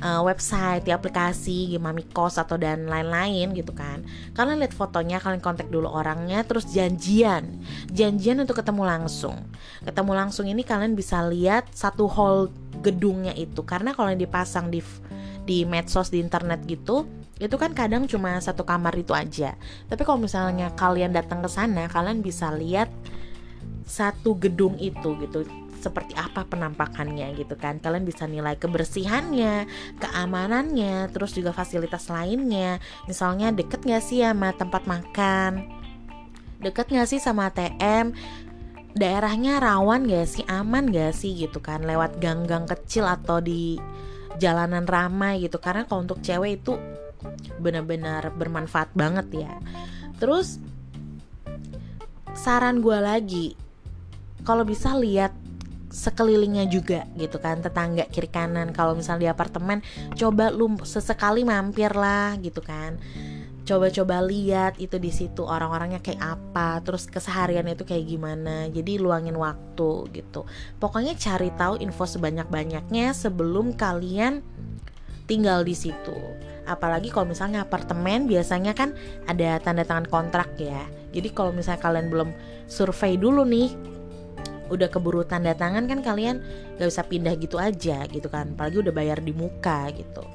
uh, 0.00 0.22
website, 0.24 0.88
di 0.88 0.90
aplikasi, 0.90 1.76
Mami 1.78 2.08
Kos 2.10 2.40
atau 2.40 2.58
dan 2.58 2.88
lain-lain 2.88 3.52
gitu 3.54 3.70
kan. 3.76 4.02
Kalian 4.34 4.64
lihat 4.64 4.74
fotonya, 4.74 5.20
kalian 5.20 5.44
kontak 5.44 5.68
dulu 5.68 5.86
orangnya, 5.86 6.42
terus 6.42 6.66
janjian, 6.72 7.62
janjian 7.92 8.40
untuk 8.40 8.58
ketemu 8.58 8.82
langsung. 8.82 9.46
Ketemu 9.84 10.12
langsung 10.16 10.48
ini 10.48 10.64
kalian 10.64 10.96
bisa 10.96 11.22
lihat 11.28 11.70
satu 11.70 12.08
hall 12.10 12.50
gedungnya 12.80 13.36
itu, 13.36 13.62
karena 13.62 13.94
kalau 13.94 14.10
yang 14.10 14.22
dipasang 14.22 14.72
di 14.72 14.80
di 15.44 15.68
medsos 15.68 16.08
di 16.08 16.24
internet 16.24 16.64
gitu 16.64 17.04
itu 17.36 17.52
kan 17.60 17.76
kadang 17.76 18.08
cuma 18.08 18.40
satu 18.40 18.64
kamar 18.64 18.94
itu 18.96 19.12
aja. 19.12 19.58
Tapi 19.90 20.02
kalau 20.06 20.22
misalnya 20.22 20.72
kalian 20.72 21.12
datang 21.12 21.42
ke 21.42 21.50
sana, 21.50 21.90
kalian 21.90 22.22
bisa 22.22 22.48
lihat 22.54 22.88
satu 23.84 24.38
gedung 24.40 24.80
itu 24.80 25.12
gitu 25.20 25.44
seperti 25.84 26.16
apa 26.16 26.48
penampakannya 26.48 27.36
gitu 27.36 27.60
kan. 27.60 27.76
Kalian 27.76 28.08
bisa 28.08 28.24
nilai 28.24 28.56
kebersihannya 28.56 29.68
keamanannya 30.00 31.12
terus 31.12 31.36
juga 31.36 31.52
fasilitas 31.52 32.08
lainnya. 32.08 32.80
Misalnya 33.04 33.52
deket 33.52 33.84
gak 33.84 34.00
sih 34.00 34.24
sama 34.24 34.56
tempat 34.56 34.88
makan? 34.88 35.68
Deket 36.64 36.88
gak 36.88 37.08
sih 37.12 37.20
sama 37.20 37.52
ATM 37.52 38.16
daerahnya 38.96 39.60
rawan 39.60 40.08
gak 40.08 40.24
sih? 40.24 40.44
Aman 40.48 40.88
gak 40.88 41.12
sih 41.12 41.36
gitu 41.36 41.60
kan? 41.60 41.84
Lewat 41.84 42.16
gang-gang 42.16 42.64
kecil 42.64 43.04
atau 43.04 43.44
di 43.44 43.76
jalanan 44.40 44.88
ramai 44.88 45.44
gitu. 45.44 45.60
Karena 45.60 45.84
kalau 45.84 46.08
untuk 46.08 46.24
cewek 46.24 46.64
itu 46.64 46.80
benar-benar 47.60 48.32
bermanfaat 48.32 48.96
banget 48.96 49.44
ya. 49.44 49.52
Terus 50.16 50.56
saran 52.34 52.82
gue 52.82 52.98
lagi 52.98 53.46
kalau 54.44 54.66
bisa 54.66 54.92
lihat 54.98 55.32
sekelilingnya 55.94 56.66
juga 56.66 57.06
gitu 57.14 57.38
kan 57.38 57.62
tetangga 57.62 58.10
kiri 58.10 58.26
kanan. 58.26 58.74
Kalau 58.74 58.98
misalnya 58.98 59.30
di 59.30 59.30
apartemen 59.30 59.78
coba 60.18 60.50
lu 60.50 60.74
sesekali 60.82 61.46
mampir 61.46 61.94
lah 61.94 62.34
gitu 62.42 62.58
kan. 62.58 62.98
Coba-coba 63.64 64.20
lihat 64.20 64.76
itu 64.76 65.00
di 65.00 65.08
situ 65.08 65.40
orang-orangnya 65.40 66.04
kayak 66.04 66.20
apa 66.20 66.84
terus 66.84 67.08
keseharian 67.08 67.64
itu 67.70 67.86
kayak 67.86 68.04
gimana. 68.04 68.68
Jadi 68.68 69.00
luangin 69.00 69.38
waktu 69.40 70.12
gitu. 70.12 70.44
Pokoknya 70.76 71.16
cari 71.16 71.48
tahu 71.54 71.80
info 71.80 72.04
sebanyak-banyaknya 72.04 73.16
sebelum 73.16 73.72
kalian 73.72 74.44
tinggal 75.24 75.64
di 75.64 75.72
situ. 75.72 76.18
Apalagi 76.68 77.08
kalau 77.08 77.32
misalnya 77.32 77.64
apartemen 77.64 78.28
biasanya 78.28 78.76
kan 78.76 78.92
ada 79.24 79.56
tanda 79.64 79.84
tangan 79.88 80.12
kontrak 80.12 80.60
ya. 80.60 80.84
Jadi 81.16 81.32
kalau 81.32 81.56
misalnya 81.56 81.80
kalian 81.80 82.12
belum 82.12 82.36
survei 82.68 83.16
dulu 83.16 83.48
nih 83.48 83.93
udah 84.74 84.90
keburu 84.90 85.22
tanda 85.24 85.54
tangan 85.54 85.86
kan 85.86 86.02
kalian 86.02 86.42
gak 86.76 86.88
bisa 86.90 87.02
pindah 87.06 87.34
gitu 87.38 87.56
aja 87.56 88.04
gitu 88.10 88.26
kan 88.26 88.52
apalagi 88.52 88.82
udah 88.82 88.94
bayar 88.94 89.18
di 89.22 89.32
muka 89.32 89.88
gitu. 89.94 90.26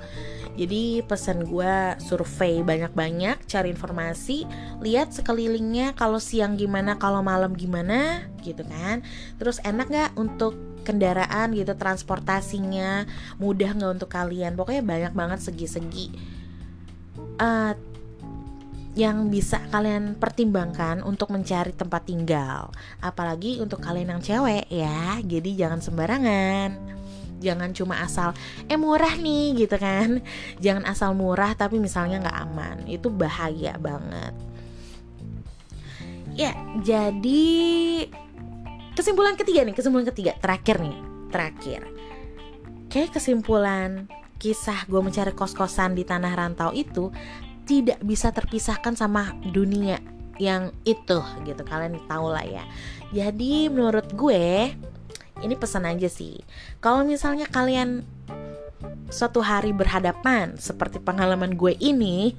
Jadi 0.60 0.99
pesan 1.08 1.47
gue 1.47 1.95
survei 2.04 2.60
banyak-banyak 2.60 3.47
cari 3.47 3.71
informasi 3.71 4.43
lihat 4.84 5.15
sekelilingnya 5.15 5.95
kalau 5.95 6.19
siang 6.19 6.60
gimana 6.60 6.99
kalau 6.99 7.23
malam 7.23 7.56
gimana 7.56 8.28
gitu 8.43 8.67
kan. 8.67 8.99
Terus 9.39 9.63
enak 9.63 9.88
gak 9.88 10.12
untuk 10.19 10.60
kendaraan 10.84 11.56
gitu 11.56 11.78
transportasinya? 11.78 13.08
Mudah 13.38 13.71
nggak 13.78 13.91
untuk 14.02 14.10
kalian? 14.10 14.58
Pokoknya 14.58 14.84
banyak 14.84 15.13
banget 15.15 15.39
segi-segi. 15.45 16.12
Uh, 17.39 17.71
yang 18.99 19.31
bisa 19.31 19.63
kalian 19.71 20.19
pertimbangkan 20.19 20.99
untuk 21.07 21.31
mencari 21.31 21.71
tempat 21.71 22.03
tinggal. 22.03 22.67
Apalagi 22.99 23.63
untuk 23.63 23.79
kalian 23.79 24.19
yang 24.19 24.21
cewek 24.21 24.67
ya. 24.67 25.23
Jadi 25.23 25.55
jangan 25.55 25.79
sembarangan. 25.79 26.99
Jangan 27.39 27.71
cuma 27.71 28.03
asal 28.03 28.35
eh 28.67 28.75
murah 28.75 29.15
nih 29.15 29.63
gitu 29.63 29.79
kan. 29.79 30.19
Jangan 30.63 30.83
asal 30.83 31.15
murah 31.15 31.55
tapi 31.55 31.79
misalnya 31.79 32.19
nggak 32.19 32.39
aman. 32.51 32.77
Itu 32.91 33.07
bahaya 33.07 33.79
banget. 33.79 34.35
Ya, 36.35 36.55
jadi 36.79 37.51
kesimpulan 38.95 39.35
ketiga 39.35 39.67
nih, 39.67 39.75
kesimpulan 39.75 40.07
ketiga 40.07 40.39
terakhir 40.39 40.79
nih, 40.79 40.95
terakhir. 41.35 41.83
Kayak 42.88 43.19
kesimpulan 43.19 44.07
kisah 44.39 44.88
gue 44.88 45.03
mencari 45.03 45.35
kos-kosan 45.35 45.99
di 45.99 46.07
tanah 46.07 46.31
rantau 46.31 46.71
itu 46.71 47.12
tidak 47.69 48.01
bisa 48.01 48.34
terpisahkan 48.34 48.97
sama 48.97 49.38
dunia 49.53 50.01
yang 50.41 50.73
itu 50.89 51.21
gitu. 51.45 51.62
Kalian 51.62 52.01
tahu 52.10 52.34
lah 52.34 52.41
ya. 52.41 52.65
Jadi 53.13 53.69
menurut 53.69 54.10
gue 54.17 54.73
ini 55.45 55.53
pesan 55.53 55.86
aja 55.86 56.10
sih. 56.10 56.41
Kalau 56.82 57.05
misalnya 57.05 57.45
kalian 57.45 58.01
suatu 59.13 59.45
hari 59.45 59.69
berhadapan 59.69 60.58
seperti 60.58 60.97
pengalaman 60.97 61.53
gue 61.53 61.77
ini 61.77 62.34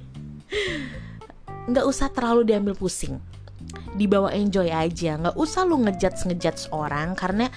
nggak 1.71 1.85
usah 1.87 2.11
terlalu 2.11 2.51
diambil 2.51 2.75
pusing. 2.75 3.23
Dibawa 3.95 4.35
enjoy 4.35 4.67
aja. 4.67 5.15
Nggak 5.15 5.39
usah 5.39 5.63
lu 5.63 5.79
ngejudge 5.79 6.27
ngejudge 6.27 6.67
orang 6.75 7.15
karena 7.15 7.47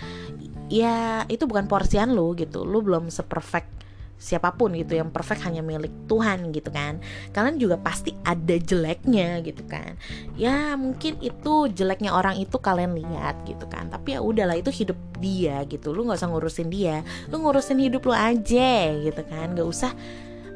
ya 0.71 1.27
itu 1.27 1.43
bukan 1.51 1.67
porsian 1.67 2.15
lu 2.15 2.39
gitu. 2.39 2.63
Lu 2.63 2.87
belum 2.87 3.11
seperfect 3.11 3.84
siapa 4.25 4.57
pun 4.57 4.73
gitu 4.73 4.97
yang 4.97 5.13
perfect 5.13 5.45
hanya 5.45 5.61
milik 5.61 5.93
Tuhan 6.09 6.49
gitu 6.57 6.73
kan. 6.73 6.97
Kalian 7.37 7.61
juga 7.61 7.77
pasti 7.77 8.17
ada 8.25 8.57
jeleknya 8.57 9.45
gitu 9.45 9.61
kan. 9.69 10.01
Ya 10.41 10.73
mungkin 10.81 11.21
itu 11.21 11.69
jeleknya 11.69 12.17
orang 12.17 12.41
itu 12.41 12.57
kalian 12.57 12.97
lihat 12.97 13.45
gitu 13.45 13.69
kan. 13.69 13.93
Tapi 13.93 14.17
ya 14.17 14.25
udahlah 14.25 14.57
itu 14.57 14.73
hidup 14.73 14.97
dia 15.21 15.61
gitu. 15.69 15.93
Lu 15.93 16.09
nggak 16.09 16.17
usah 16.17 16.33
ngurusin 16.33 16.73
dia. 16.73 17.05
Lu 17.29 17.37
ngurusin 17.45 17.77
hidup 17.85 18.09
lu 18.09 18.17
aja 18.17 18.97
gitu 18.97 19.23
kan. 19.29 19.53
Nggak 19.53 19.69
usah 19.69 19.93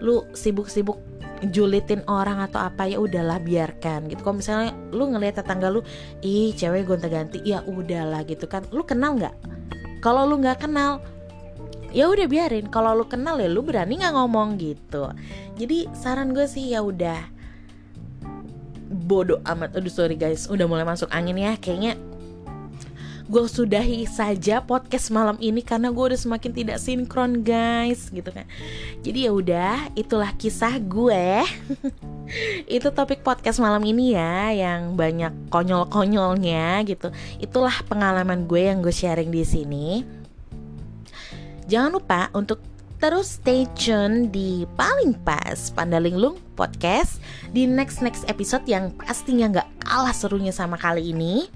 lu 0.00 0.24
sibuk-sibuk 0.32 0.96
julitin 1.52 2.02
orang 2.10 2.42
atau 2.42 2.58
apa 2.58 2.88
ya 2.88 2.96
udahlah 2.96 3.36
biarkan 3.36 4.08
gitu. 4.08 4.24
Kalau 4.24 4.40
misalnya 4.40 4.72
lu 4.96 5.12
ngelihat 5.12 5.44
tetangga 5.44 5.68
lu 5.68 5.84
ih 6.24 6.56
cewek 6.56 6.88
gonta-ganti. 6.88 7.44
Ya 7.44 7.60
udahlah 7.68 8.24
gitu 8.24 8.48
kan. 8.48 8.64
Lu 8.72 8.80
kenal 8.88 9.20
nggak? 9.20 9.36
Kalau 10.00 10.24
lu 10.24 10.40
nggak 10.40 10.64
kenal 10.64 11.04
ya 11.90 12.08
udah 12.08 12.26
biarin 12.28 12.68
kalau 12.68 12.92
lu 12.92 13.08
kenal 13.08 13.40
ya 13.40 13.48
lu 13.48 13.64
berani 13.64 14.00
nggak 14.00 14.14
ngomong 14.14 14.60
gitu. 14.60 15.12
Jadi 15.56 15.88
saran 15.96 16.36
gue 16.36 16.44
sih 16.44 16.72
ya 16.72 16.84
udah 16.84 17.20
bodoh 19.08 19.40
amat. 19.44 19.76
Aduh 19.76 19.92
sorry 19.92 20.16
guys 20.16 20.48
udah 20.48 20.68
mulai 20.68 20.84
masuk 20.84 21.08
angin 21.08 21.40
ya. 21.40 21.56
Kayaknya 21.56 21.96
gue 23.28 23.44
sudahi 23.44 24.08
saja 24.08 24.64
podcast 24.64 25.12
malam 25.12 25.36
ini 25.36 25.60
karena 25.60 25.92
gue 25.92 26.00
udah 26.00 26.16
semakin 26.16 26.48
tidak 26.48 26.80
sinkron 26.80 27.44
guys 27.44 28.08
gitu 28.08 28.32
kan. 28.32 28.48
Jadi 29.04 29.28
ya 29.28 29.32
udah 29.32 29.92
itulah 29.96 30.32
kisah 30.36 30.80
gue. 30.80 31.44
Itu 32.76 32.88
topik 32.92 33.24
podcast 33.24 33.60
malam 33.60 33.80
ini 33.84 34.16
ya 34.16 34.52
yang 34.52 34.96
banyak 34.96 35.52
konyol-konyolnya 35.52 36.84
gitu. 36.88 37.12
Itulah 37.40 37.80
pengalaman 37.88 38.48
gue 38.48 38.68
yang 38.68 38.80
gue 38.80 38.92
sharing 38.92 39.32
di 39.32 39.44
sini 39.44 40.17
Jangan 41.68 42.00
lupa 42.00 42.32
untuk 42.32 42.64
terus 42.98 43.38
stay 43.38 43.68
tune 43.78 44.32
di 44.32 44.64
paling 44.74 45.14
pas 45.22 45.70
Pandalinglung 45.76 46.40
Podcast 46.56 47.20
di 47.54 47.68
next-next 47.68 48.26
episode 48.26 48.64
yang 48.66 48.90
pastinya 48.96 49.46
nggak 49.52 49.68
kalah 49.84 50.16
serunya 50.16 50.50
sama 50.50 50.80
kali 50.80 51.12
ini. 51.12 51.46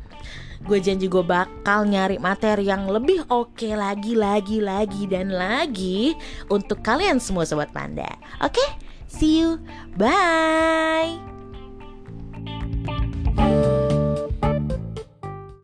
Gue 0.62 0.78
janji 0.78 1.10
gue 1.10 1.26
bakal 1.26 1.90
nyari 1.90 2.22
materi 2.22 2.70
yang 2.70 2.86
lebih 2.86 3.26
oke 3.26 3.58
okay 3.58 3.74
lagi, 3.74 4.14
lagi, 4.14 4.62
lagi, 4.62 5.10
dan 5.10 5.34
lagi 5.34 6.14
untuk 6.46 6.86
kalian 6.86 7.18
semua 7.18 7.42
Sobat 7.42 7.74
Panda. 7.74 8.06
Oke, 8.38 8.54
okay? 8.54 8.68
see 9.10 9.42
you, 9.42 9.58
bye! 9.98 11.18